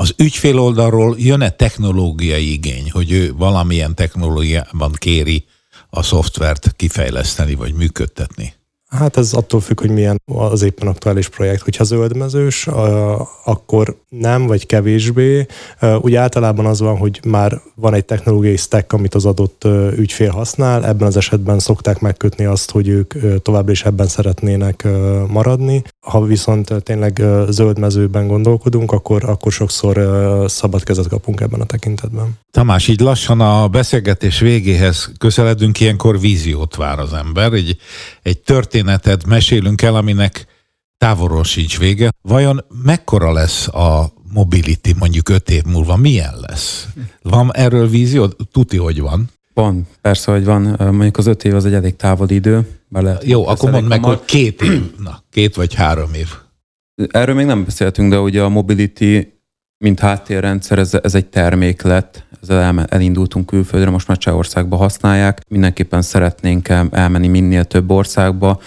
Az 0.00 0.14
ügyfél 0.16 0.58
oldalról 0.58 1.16
jön-e 1.18 1.50
technológiai 1.50 2.52
igény, 2.52 2.90
hogy 2.90 3.12
ő 3.12 3.34
valamilyen 3.34 3.94
technológiában 3.94 4.92
kéri 4.92 5.44
a 5.90 6.02
szoftvert 6.02 6.72
kifejleszteni 6.76 7.54
vagy 7.54 7.74
működtetni? 7.74 8.54
Hát 8.90 9.16
ez 9.16 9.32
attól 9.32 9.60
függ, 9.60 9.80
hogy 9.80 9.90
milyen 9.90 10.20
az 10.24 10.62
éppen 10.62 10.88
aktuális 10.88 11.28
projekt. 11.28 11.62
Hogyha 11.62 11.84
zöldmezős, 11.84 12.66
akkor 13.44 13.96
nem, 14.08 14.46
vagy 14.46 14.66
kevésbé. 14.66 15.46
Úgy 16.00 16.14
általában 16.14 16.66
az 16.66 16.80
van, 16.80 16.96
hogy 16.96 17.20
már 17.24 17.60
van 17.74 17.94
egy 17.94 18.04
technológiai 18.04 18.56
stack, 18.56 18.92
amit 18.92 19.14
az 19.14 19.24
adott 19.24 19.64
ügyfél 19.96 20.30
használ. 20.30 20.86
Ebben 20.86 21.06
az 21.06 21.16
esetben 21.16 21.58
szokták 21.58 22.00
megkötni 22.00 22.44
azt, 22.44 22.70
hogy 22.70 22.88
ők 22.88 23.14
továbbra 23.42 23.72
is 23.72 23.84
ebben 23.84 24.06
szeretnének 24.06 24.86
maradni. 25.28 25.82
Ha 26.00 26.24
viszont 26.24 26.74
tényleg 26.82 27.22
zöld 27.48 27.78
mezőben 27.78 28.26
gondolkodunk, 28.26 28.92
akkor, 28.92 29.24
akkor 29.24 29.52
sokszor 29.52 30.00
szabad 30.48 30.82
kezet 30.82 31.08
kapunk 31.08 31.40
ebben 31.40 31.60
a 31.60 31.66
tekintetben. 31.66 32.38
Tamás, 32.50 32.88
így 32.88 33.00
lassan 33.00 33.40
a 33.40 33.68
beszélgetés 33.68 34.38
végéhez 34.38 35.12
közeledünk, 35.18 35.80
ilyenkor 35.80 36.20
víziót 36.20 36.76
vár 36.76 36.98
az 36.98 37.12
ember. 37.12 37.52
Egy, 37.52 37.76
egy 38.22 38.38
történetet 38.80 39.26
mesélünk 39.26 39.82
el, 39.82 39.94
aminek 39.94 40.46
távolról 40.98 41.44
sincs 41.44 41.78
vége. 41.78 42.10
Vajon 42.22 42.64
mekkora 42.84 43.32
lesz 43.32 43.68
a 43.68 44.12
mobility 44.32 44.92
mondjuk 44.98 45.28
öt 45.28 45.50
év 45.50 45.64
múlva 45.64 45.96
milyen 45.96 46.34
lesz? 46.48 46.88
Van 47.22 47.54
erről 47.54 47.88
vízió? 47.88 48.26
Tuti, 48.26 48.76
hogy 48.76 49.00
van. 49.00 49.30
Van, 49.54 49.86
persze, 50.00 50.32
hogy 50.32 50.44
van. 50.44 50.62
Mondjuk 50.78 51.16
az 51.16 51.26
öt 51.26 51.44
év 51.44 51.54
az 51.54 51.64
egy 51.64 51.74
elég 51.74 51.96
távoli 51.96 52.34
idő. 52.34 52.68
Bele, 52.88 53.18
Jó, 53.22 53.46
akkor 53.46 53.70
mondd 53.70 53.84
meg, 53.84 54.04
hogy 54.04 54.24
két 54.24 54.62
év, 54.62 54.96
na, 55.04 55.22
két 55.30 55.54
vagy 55.54 55.74
három 55.74 56.14
év. 56.14 56.28
Erről 57.10 57.34
még 57.34 57.46
nem 57.46 57.64
beszéltünk, 57.64 58.10
de 58.10 58.18
ugye 58.18 58.42
a 58.42 58.48
mobility, 58.48 59.26
mint 59.78 60.00
háttérrendszer, 60.00 60.78
ez, 60.78 60.94
ez 61.02 61.14
egy 61.14 61.26
termék 61.26 61.82
lett, 61.82 62.24
ezzel 62.42 62.84
elindultunk 62.88 63.46
külföldre, 63.46 63.90
most 63.90 64.08
már 64.08 64.18
Csehországba 64.18 64.76
használják. 64.76 65.40
Mindenképpen 65.48 66.02
szeretnénk 66.02 66.68
elmenni 66.90 67.28
minél 67.28 67.64
több 67.64 67.90
országba. 67.90 68.60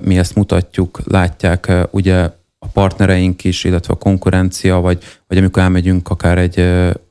Mi 0.00 0.18
ezt 0.18 0.34
mutatjuk, 0.34 1.00
látják 1.04 1.72
ugye 1.90 2.30
a 2.58 2.66
partnereink 2.66 3.44
is, 3.44 3.64
illetve 3.64 3.92
a 3.94 3.96
konkurencia, 3.96 4.80
vagy, 4.80 5.02
vagy 5.26 5.38
amikor 5.38 5.62
elmegyünk 5.62 6.08
akár 6.08 6.38
egy, 6.38 6.60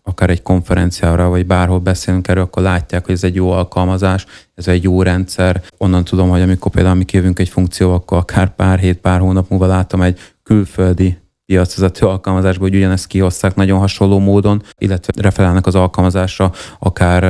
akár 0.04 0.30
egy 0.30 0.42
konferenciára, 0.42 1.30
vagy 1.30 1.46
bárhol 1.46 1.80
beszélünk 1.80 2.28
erről, 2.28 2.44
akkor 2.44 2.64
látják, 2.64 3.06
hogy 3.06 3.14
ez 3.14 3.24
egy 3.24 3.36
jó 3.36 3.52
alkalmazás, 3.52 4.26
ez 4.56 4.68
egy 4.68 4.84
jó 4.84 5.02
rendszer. 5.02 5.62
Onnan 5.78 6.04
tudom, 6.04 6.30
hogy 6.30 6.42
amikor 6.42 6.72
például 6.72 6.96
mi 6.96 7.04
kívünk 7.04 7.40
egy 7.40 7.50
funkció, 7.50 7.94
akkor 7.94 8.18
akár 8.18 8.56
pár 8.56 8.80
hét, 8.80 8.98
pár 8.98 9.20
hónap 9.20 9.50
múlva 9.50 9.66
látom 9.66 10.02
egy 10.02 10.20
külföldi 10.44 11.18
piacvezető 11.48 12.06
alkalmazásba, 12.06 12.64
hogy 12.64 12.76
ugyanezt 12.76 13.08
kihozták 13.08 13.56
nagyon 13.56 13.80
hasonló 13.80 14.20
módon, 14.20 14.64
illetve 14.78 15.22
referálnak 15.22 15.68
az 15.68 15.76
alkalmazásra, 15.76 16.52
akár 16.80 17.24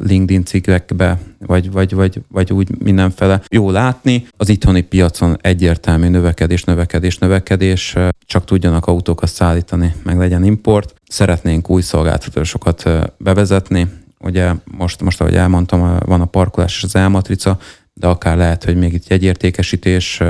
LinkedIn 0.00 0.44
cikkekbe, 0.44 1.18
vagy, 1.46 1.70
vagy, 1.70 1.94
vagy, 1.94 2.20
vagy 2.28 2.52
úgy 2.52 2.68
mindenfele. 2.78 3.42
Jó 3.48 3.70
látni, 3.70 4.26
az 4.36 4.48
itthoni 4.48 4.80
piacon 4.80 5.36
egyértelmű 5.40 6.08
növekedés, 6.08 6.64
növekedés, 6.64 7.18
növekedés, 7.18 7.96
csak 8.26 8.44
tudjanak 8.44 8.86
autókat 8.86 9.28
szállítani, 9.28 9.94
meg 10.02 10.18
legyen 10.18 10.44
import. 10.44 10.94
Szeretnénk 11.08 11.70
új 11.70 11.82
szolgáltatásokat 11.82 12.90
bevezetni, 13.18 13.86
ugye 14.20 14.52
most, 14.64 15.02
most 15.02 15.20
ahogy 15.20 15.34
elmondtam, 15.34 15.98
van 16.06 16.20
a 16.20 16.24
parkolás 16.24 16.76
és 16.76 16.82
az 16.82 16.96
elmatrica, 16.96 17.58
de 17.94 18.06
akár 18.06 18.36
lehet, 18.36 18.64
hogy 18.64 18.76
még 18.76 18.92
itt 18.92 19.08
jegyértékesítés, 19.08 20.22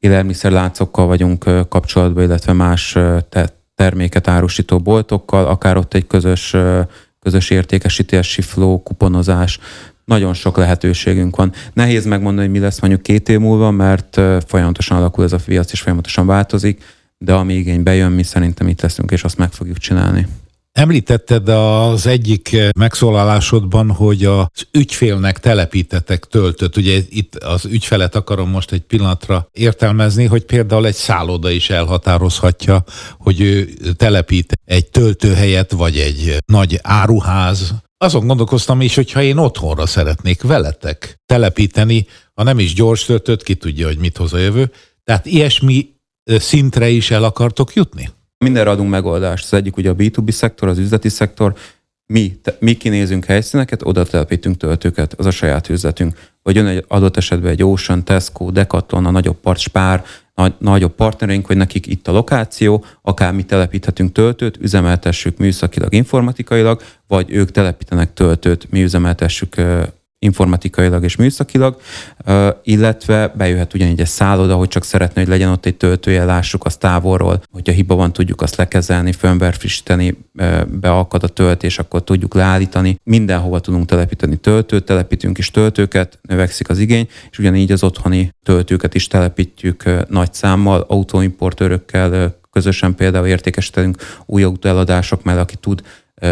élelmiszerláncokkal 0.00 1.06
vagyunk 1.06 1.68
kapcsolatban, 1.68 2.22
illetve 2.22 2.52
más 2.52 2.98
terméket 3.74 4.28
árusító 4.28 4.78
boltokkal, 4.78 5.46
akár 5.46 5.76
ott 5.76 5.94
egy 5.94 6.06
közös, 6.06 6.56
közös 7.20 7.50
értékesítési 7.50 8.42
flow, 8.42 8.82
kuponozás, 8.82 9.58
nagyon 10.04 10.34
sok 10.34 10.56
lehetőségünk 10.56 11.36
van. 11.36 11.52
Nehéz 11.72 12.04
megmondani, 12.04 12.46
hogy 12.46 12.56
mi 12.56 12.62
lesz 12.62 12.80
mondjuk 12.80 13.02
két 13.02 13.28
év 13.28 13.38
múlva, 13.38 13.70
mert 13.70 14.20
folyamatosan 14.46 14.96
alakul 14.96 15.24
ez 15.24 15.32
a 15.32 15.38
piac, 15.44 15.72
és 15.72 15.80
folyamatosan 15.80 16.26
változik, 16.26 16.82
de 17.18 17.34
ami 17.34 17.54
igény 17.54 17.82
bejön, 17.82 18.12
mi 18.12 18.22
szerintem 18.22 18.68
itt 18.68 18.80
leszünk, 18.80 19.10
és 19.10 19.24
azt 19.24 19.38
meg 19.38 19.52
fogjuk 19.52 19.78
csinálni. 19.78 20.26
Említetted 20.72 21.48
az 21.48 22.06
egyik 22.06 22.56
megszólalásodban, 22.78 23.90
hogy 23.90 24.24
az 24.24 24.46
ügyfélnek 24.72 25.38
telepítetek 25.38 26.24
töltött. 26.24 26.76
Ugye 26.76 27.00
itt 27.08 27.34
az 27.34 27.64
ügyfelet 27.64 28.14
akarom 28.14 28.50
most 28.50 28.72
egy 28.72 28.80
pillanatra 28.80 29.48
értelmezni, 29.52 30.24
hogy 30.24 30.44
például 30.44 30.86
egy 30.86 30.94
szálloda 30.94 31.50
is 31.50 31.70
elhatározhatja, 31.70 32.84
hogy 33.18 33.40
ő 33.40 33.72
telepít 33.96 34.52
egy 34.64 34.86
töltőhelyet, 34.86 35.72
vagy 35.72 35.98
egy 35.98 36.36
nagy 36.46 36.78
áruház. 36.82 37.74
Azon 37.96 38.26
gondolkoztam 38.26 38.80
is, 38.80 38.94
hogy 38.94 39.12
ha 39.12 39.22
én 39.22 39.36
otthonra 39.36 39.86
szeretnék 39.86 40.42
veletek 40.42 41.20
telepíteni, 41.26 42.06
ha 42.34 42.42
nem 42.42 42.58
is 42.58 42.74
gyors 42.74 43.04
töltött, 43.04 43.42
ki 43.42 43.54
tudja, 43.54 43.86
hogy 43.86 43.98
mit 43.98 44.16
hoz 44.16 44.32
a 44.32 44.38
jövő. 44.38 44.72
Tehát 45.04 45.26
ilyesmi 45.26 45.88
szintre 46.24 46.88
is 46.88 47.10
el 47.10 47.24
akartok 47.24 47.74
jutni? 47.74 48.10
Mindenre 48.44 48.70
adunk 48.70 48.90
megoldást. 48.90 49.44
Az 49.44 49.54
egyik 49.54 49.76
ugye 49.76 49.90
a 49.90 49.94
B2B 49.94 50.30
szektor, 50.30 50.68
az 50.68 50.78
üzleti 50.78 51.08
szektor. 51.08 51.54
Mi, 52.06 52.38
te, 52.42 52.56
mi 52.60 52.74
kinézünk 52.74 53.24
helyszíneket, 53.24 53.82
oda 53.82 54.04
telepítünk 54.04 54.56
töltőket, 54.56 55.14
az 55.14 55.26
a 55.26 55.30
saját 55.30 55.68
üzletünk. 55.68 56.18
Vagy 56.42 56.56
jön 56.56 56.66
egy 56.66 56.84
adott 56.88 57.16
esetben 57.16 57.50
egy 57.50 57.62
Ocean, 57.62 58.04
Tesco, 58.04 58.50
Decathlon, 58.50 59.06
a 59.06 59.10
nagyobb 59.10 59.36
part, 59.36 59.58
Spár, 59.58 60.04
nagy, 60.34 60.54
nagyobb 60.58 60.94
partnereink, 60.94 61.46
hogy 61.46 61.56
nekik 61.56 61.86
itt 61.86 62.08
a 62.08 62.12
lokáció, 62.12 62.84
akár 63.02 63.32
mi 63.32 63.42
telepíthetünk 63.42 64.12
töltőt, 64.12 64.56
üzemeltessük 64.60 65.38
műszakilag, 65.38 65.94
informatikailag, 65.94 66.82
vagy 67.06 67.30
ők 67.30 67.50
telepítenek 67.50 68.12
töltőt, 68.12 68.70
mi 68.70 68.82
üzemeltessük 68.82 69.56
informatikailag 70.22 71.04
és 71.04 71.16
műszakilag, 71.16 71.80
illetve 72.62 73.32
bejöhet 73.36 73.74
ugyanígy 73.74 74.00
egy 74.00 74.06
szálloda, 74.06 74.56
hogy 74.56 74.68
csak 74.68 74.84
szeretne, 74.84 75.20
hogy 75.20 75.30
legyen 75.30 75.50
ott 75.50 75.66
egy 75.66 75.76
töltője, 75.76 76.24
lássuk 76.24 76.64
azt 76.64 76.78
távolról, 76.78 77.42
hogyha 77.50 77.72
hiba 77.72 77.94
van, 77.94 78.12
tudjuk 78.12 78.42
azt 78.42 78.56
lekezelni, 78.56 79.12
firmware 79.12 79.52
frissíteni, 79.52 80.18
beakad 80.66 81.22
a 81.22 81.28
töltés, 81.28 81.78
akkor 81.78 82.04
tudjuk 82.04 82.34
leállítani. 82.34 82.98
Mindenhova 83.02 83.60
tudunk 83.60 83.86
telepíteni 83.86 84.36
töltőt, 84.36 84.84
telepítünk 84.84 85.38
is 85.38 85.50
töltőket, 85.50 86.18
növekszik 86.22 86.68
az 86.68 86.78
igény, 86.78 87.08
és 87.30 87.38
ugyanígy 87.38 87.72
az 87.72 87.82
otthoni 87.82 88.34
töltőket 88.42 88.94
is 88.94 89.06
telepítjük 89.06 90.08
nagy 90.08 90.32
számmal, 90.32 90.84
autóimportőrökkel 90.88 92.38
közösen 92.50 92.94
például 92.94 93.26
értékesítünk 93.26 93.96
új 94.26 94.42
autó 94.42 94.68
eladások 94.68 95.22
mellett, 95.22 95.42
aki 95.42 95.56
tud 95.56 95.82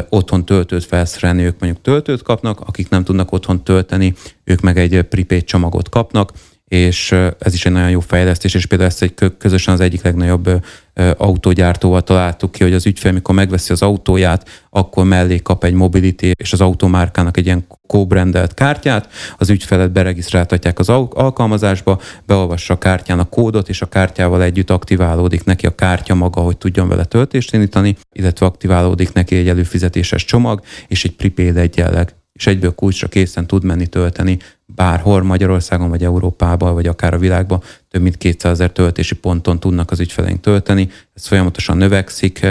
otthon 0.09 0.45
töltőt 0.45 0.85
felszerelni, 0.85 1.43
ők 1.43 1.61
mondjuk 1.61 1.83
töltőt 1.83 2.23
kapnak, 2.23 2.61
akik 2.61 2.89
nem 2.89 3.05
tudnak 3.05 3.33
otthon 3.33 3.65
tölteni, 3.65 4.15
ők 4.45 4.61
meg 4.61 4.79
egy 4.79 5.03
prepaid 5.03 5.45
csomagot 5.45 5.89
kapnak, 5.89 6.33
és 6.69 7.13
ez 7.39 7.55
is 7.55 7.67
egy 7.67 7.73
nagyon 7.73 7.91
jó 7.91 8.01
fejlesztés, 8.01 8.55
és 8.55 8.67
például 8.67 8.91
ezt 8.91 9.03
egy 9.03 9.15
közösen 9.39 9.75
az 9.75 9.81
egyik 9.81 10.03
legnagyobb 10.03 10.65
autógyártóval 11.17 12.03
találtuk 12.03 12.53
ki, 12.53 12.63
hogy 12.63 12.73
az 12.73 12.87
ügyfél, 12.87 13.13
mikor 13.13 13.35
megveszi 13.35 13.73
az 13.73 13.83
autóját, 13.83 14.67
akkor 14.71 15.05
mellé 15.05 15.39
kap 15.39 15.65
egy 15.65 15.73
mobility 15.73 16.33
és 16.39 16.53
az 16.53 16.61
automárkának 16.61 17.37
egy 17.37 17.47
ilyen 17.47 17.67
co-brandelt 17.87 18.55
kártyát, 18.55 19.09
az 19.39 19.51
ügyfelet 19.51 19.93
beregisztráltatják 19.93 20.79
az 20.79 20.89
alkalmazásba, 20.89 22.01
beolvassa 22.27 22.75
a 22.75 22.79
kártyán 22.79 23.19
a 23.19 23.29
kódot, 23.29 23.69
és 23.69 23.83
a 23.83 23.89
kártyával 23.89 24.43
együtt 24.43 24.71
aktiválódik 24.71 25.45
neki 25.45 25.67
a 25.67 25.75
kártya 25.75 26.15
maga, 26.15 26.41
hogy 26.41 26.57
tudjon 26.57 26.89
vele 26.89 27.05
töltést 27.05 27.55
indítani, 27.55 27.97
illetve 28.13 28.47
aktiválódik 28.47 29.13
neki 29.13 29.37
egy 29.37 29.49
előfizetéses 29.49 30.25
csomag, 30.25 30.61
és 30.89 31.05
egy 31.05 31.13
prepaid 31.13 31.57
egyenleg. 31.57 32.17
És 32.33 32.47
egyből 32.47 32.75
kulcsra 32.75 33.09
készen 33.09 33.47
tud 33.47 33.65
menni 33.65 33.87
tölteni 33.87 34.39
bárhol 34.79 35.23
Magyarországon, 35.23 35.89
vagy 35.89 36.05
Európában, 36.05 36.75
vagy 36.75 36.87
akár 36.87 37.15
a 37.15 37.19
világban 37.19 37.63
több 37.89 38.03
mint 38.03 38.17
200 38.17 38.53
ezer 38.53 38.71
töltési 38.71 39.15
ponton 39.15 39.61
tudnak 39.61 39.91
az 39.91 40.01
ügyfeleink 40.01 40.41
tölteni. 40.41 40.89
Ez 41.15 41.27
folyamatosan 41.27 41.77
növekszik, 41.77 42.47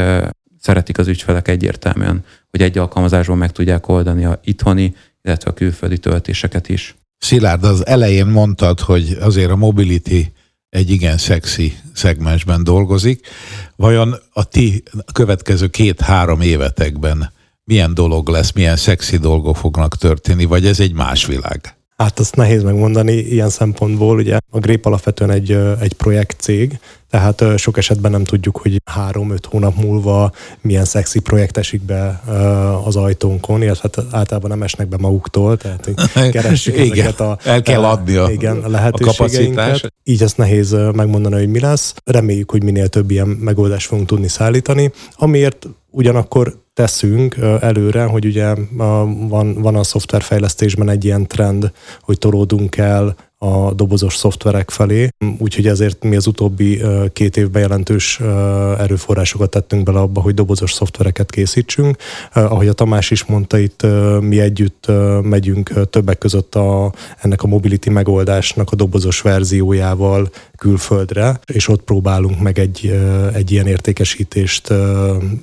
szeretik 0.60 0.98
az 0.98 1.08
ügyfelek 1.08 1.48
egyértelműen, 1.48 2.24
hogy 2.50 2.62
egy 2.62 2.78
alkalmazásban 2.78 3.38
meg 3.38 3.52
tudják 3.52 3.88
oldani 3.88 4.26
a 4.26 4.40
itthoni, 4.44 4.96
illetve 5.22 5.52
a 5.52 5.54
külföldi 5.54 5.98
töltéseket 5.98 6.70
is. 6.70 6.96
Szilárd, 7.18 7.64
az 7.64 7.86
elején 7.86 8.26
mondtad, 8.28 8.80
hogy 8.80 9.18
azért 9.22 9.52
a 9.52 9.56
mobility 9.56 10.26
egy 10.70 10.90
igen 10.90 11.18
szexi 11.18 11.78
szegmensben 11.94 12.64
dolgozik. 12.64 13.28
Vajon 13.76 14.16
a 14.34 14.44
ti 14.44 14.84
következő 15.14 15.68
két-három 15.68 16.42
évetekben 16.42 17.32
milyen 17.64 17.94
dolog 17.94 18.30
lesz, 18.30 18.52
milyen 18.52 18.76
szexi 18.76 19.18
dolgok 19.18 19.58
fognak 19.58 19.98
történni, 19.98 20.46
vagy 20.46 20.66
ez 20.66 20.80
egy 20.80 20.94
más 20.94 21.26
világ? 21.26 21.77
Hát 21.98 22.20
azt 22.20 22.36
nehéz 22.36 22.64
megmondani 22.64 23.14
ilyen 23.14 23.50
szempontból, 23.50 24.18
ugye 24.18 24.38
a 24.50 24.60
Grép 24.60 24.86
alapvetően 24.86 25.32
egy, 25.32 25.52
egy 25.82 25.94
projektcég, 25.94 26.80
tehát 27.10 27.44
sok 27.58 27.78
esetben 27.78 28.12
nem 28.12 28.24
tudjuk, 28.24 28.58
hogy 28.58 28.82
három-öt 28.86 29.46
hónap 29.46 29.76
múlva 29.76 30.32
milyen 30.62 30.86
szexi 30.86 31.20
projekt 31.20 31.58
esik 31.58 31.82
be 31.82 32.22
az 32.84 32.96
ajtónkon, 32.96 33.62
illetve 33.62 33.90
hát 33.94 34.14
általában 34.14 34.50
nem 34.50 34.64
esnek 34.64 34.88
be 34.88 34.98
maguktól, 34.98 35.58
tehát 35.58 35.90
keressük 36.32 36.74
igen, 36.74 36.92
ezeket 36.92 37.20
a, 37.20 37.38
el 37.44 37.62
kell 37.62 37.84
adni 37.84 38.16
a, 38.16 38.30
igen, 38.32 38.58
a 38.58 38.70
lehetőségeinket. 38.70 39.84
A 39.84 39.90
Így 40.04 40.22
ezt 40.22 40.38
nehéz 40.38 40.72
megmondani, 40.72 41.36
hogy 41.36 41.50
mi 41.50 41.60
lesz. 41.60 41.94
Reméljük, 42.06 42.52
hogy 42.52 42.64
minél 42.64 42.88
több 42.88 43.12
ilyen 43.12 43.28
megoldást 43.28 43.88
fogunk 43.88 44.08
tudni 44.08 44.28
szállítani, 44.28 44.92
amiért 45.16 45.68
ugyanakkor 45.90 46.66
teszünk 46.78 47.36
előre, 47.60 48.04
hogy 48.04 48.26
ugye 48.26 48.54
van, 49.28 49.54
van 49.54 49.76
a 49.76 49.84
szoftverfejlesztésben 49.84 50.90
egy 50.90 51.06
ilyen 51.06 51.28
trend, 51.28 51.72
hogy 52.02 52.18
tolódunk 52.18 52.78
el 52.78 53.16
a 53.38 53.74
dobozos 53.74 54.16
szoftverek 54.16 54.70
felé, 54.70 55.10
úgyhogy 55.38 55.68
ezért 55.68 56.04
mi 56.04 56.16
az 56.16 56.28
utóbbi 56.28 56.82
két 57.14 57.38
évben 57.38 57.62
jelentős 57.62 58.20
erőforrásokat 58.78 59.50
tettünk 59.50 59.84
bele 59.84 60.00
abba, 60.00 60.22
hogy 60.22 60.34
dobozos 60.34 60.74
szoftvereket 60.74 61.32
készítsünk. 61.32 61.98
Ahogy 62.34 62.68
a 62.68 62.74
Tamás 62.74 63.12
is 63.12 63.26
mondta, 63.26 63.58
itt 63.58 63.86
mi 64.20 64.40
együtt 64.40 64.92
megyünk 65.22 65.90
többek 65.90 66.18
között 66.18 66.56
a, 66.56 66.94
ennek 67.18 67.44
a 67.44 67.48
mobility 67.48 67.90
megoldásnak 67.90 68.72
a 68.72 68.76
dobozos 68.76 69.22
verziójával 69.22 70.30
külföldre, 70.58 71.40
és 71.54 71.68
ott 71.68 71.82
próbálunk 71.82 72.42
meg 72.42 72.60
egy, 72.60 73.00
egy 73.34 73.52
ilyen 73.52 73.68
értékesítést 73.68 74.74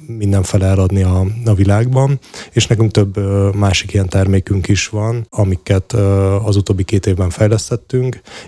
mindenfele 0.07 0.67
eladni 0.67 1.03
a, 1.03 1.27
a 1.45 1.55
világban, 1.55 2.19
és 2.53 2.67
nekünk 2.67 2.91
több 2.91 3.19
másik 3.57 3.93
ilyen 3.93 4.09
termékünk 4.09 4.69
is 4.69 4.89
van, 4.89 5.27
amiket 5.31 5.93
az 6.45 6.57
utóbbi 6.57 6.85
két 6.85 7.07
évben 7.07 7.31
fejlesztettünk, 7.31 7.84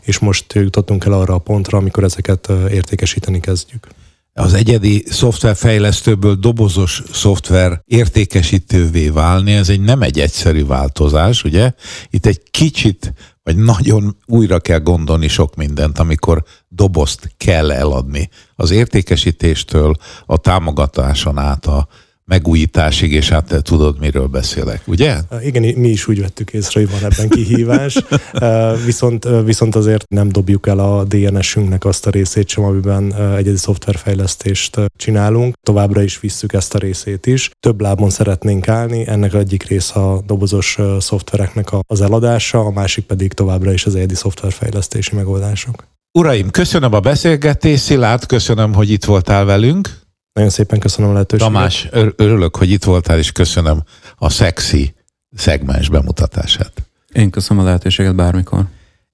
és 0.02 0.18
most 0.18 0.52
jutottunk 0.52 1.04
el 1.04 1.12
arra 1.12 1.34
a 1.34 1.38
pontra, 1.38 1.78
amikor 1.78 2.04
ezeket 2.04 2.48
értékesíteni 2.70 3.40
kezdjük. 3.40 3.86
az 4.32 4.54
egyedi 4.54 5.04
szoftverfejlesztőből 5.08 6.34
dobozos 6.34 7.02
szoftver 7.12 7.82
értékesítővé 7.84 9.08
válni, 9.08 9.52
ez 9.52 9.68
egy 9.68 9.80
nem 9.80 10.02
egy 10.02 10.20
egyszerű 10.20 10.66
változás, 10.66 11.44
ugye? 11.44 11.72
Itt 12.10 12.26
egy 12.26 12.42
kicsit, 12.50 13.12
vagy 13.42 13.56
nagyon 13.56 14.16
újra 14.26 14.60
kell 14.60 14.78
gondolni 14.78 15.28
sok 15.28 15.54
mindent, 15.54 15.98
amikor 15.98 16.44
dobozt 16.68 17.34
kell 17.36 17.72
eladni. 17.72 18.28
Az 18.54 18.70
értékesítéstől 18.70 19.94
a 20.26 20.36
támogatáson 20.36 21.38
át 21.38 21.66
a 21.66 21.88
megújításig, 22.26 23.12
és 23.12 23.28
hát 23.28 23.44
te 23.44 23.60
tudod, 23.60 23.98
miről 23.98 24.26
beszélek, 24.26 24.82
ugye? 24.86 25.16
Igen, 25.42 25.78
mi 25.78 25.88
is 25.88 26.08
úgy 26.08 26.20
vettük 26.20 26.52
észre, 26.52 26.80
hogy 26.80 26.90
van 26.90 27.10
ebben 27.12 27.28
kihívás, 27.28 27.98
viszont, 28.86 29.28
viszont 29.44 29.74
azért 29.74 30.08
nem 30.08 30.28
dobjuk 30.28 30.66
el 30.66 30.78
a 30.78 31.04
DNS-ünknek 31.04 31.84
azt 31.84 32.06
a 32.06 32.10
részét 32.10 32.48
sem, 32.48 32.64
amiben 32.64 33.14
egyedi 33.14 33.56
szoftverfejlesztést 33.56 34.80
csinálunk. 34.96 35.54
Továbbra 35.62 36.02
is 36.02 36.20
visszük 36.20 36.52
ezt 36.52 36.74
a 36.74 36.78
részét 36.78 37.26
is. 37.26 37.50
Több 37.60 37.80
lábon 37.80 38.10
szeretnénk 38.10 38.68
állni, 38.68 39.06
ennek 39.06 39.34
egyik 39.34 39.62
része 39.62 39.94
a 39.94 40.20
dobozos 40.26 40.78
szoftvereknek 40.98 41.68
az 41.86 42.00
eladása, 42.00 42.60
a 42.60 42.70
másik 42.70 43.04
pedig 43.04 43.32
továbbra 43.32 43.72
is 43.72 43.86
az 43.86 43.94
egyedi 43.94 44.14
szoftverfejlesztési 44.14 45.14
megoldások. 45.14 45.84
Uraim, 46.18 46.50
köszönöm 46.50 46.92
a 46.94 47.00
beszélgetést, 47.00 47.82
Szilárd, 47.82 48.26
köszönöm, 48.26 48.74
hogy 48.74 48.90
itt 48.90 49.04
voltál 49.04 49.44
velünk. 49.44 50.05
Nagyon 50.36 50.50
szépen 50.50 50.78
köszönöm 50.78 51.10
a 51.10 51.12
lehetőséget. 51.12 51.52
Tamás, 51.52 51.88
örülök, 52.16 52.56
hogy 52.56 52.70
itt 52.70 52.84
voltál, 52.84 53.18
és 53.18 53.32
köszönöm 53.32 53.82
a 54.16 54.30
szexi 54.30 54.94
szegmens 55.36 55.88
bemutatását. 55.88 56.72
Én 57.12 57.30
köszönöm 57.30 57.62
a 57.62 57.66
lehetőséget 57.66 58.14
bármikor. 58.14 58.64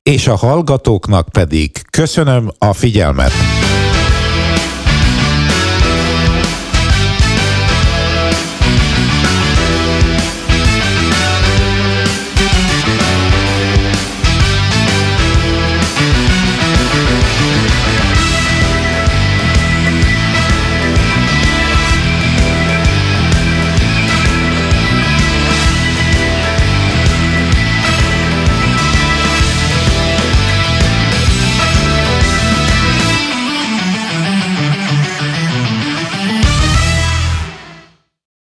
És 0.02 0.26
a 0.26 0.34
hallgatóknak 0.34 1.28
pedig 1.28 1.70
köszönöm 1.90 2.52
a 2.58 2.72
figyelmet. 2.72 3.32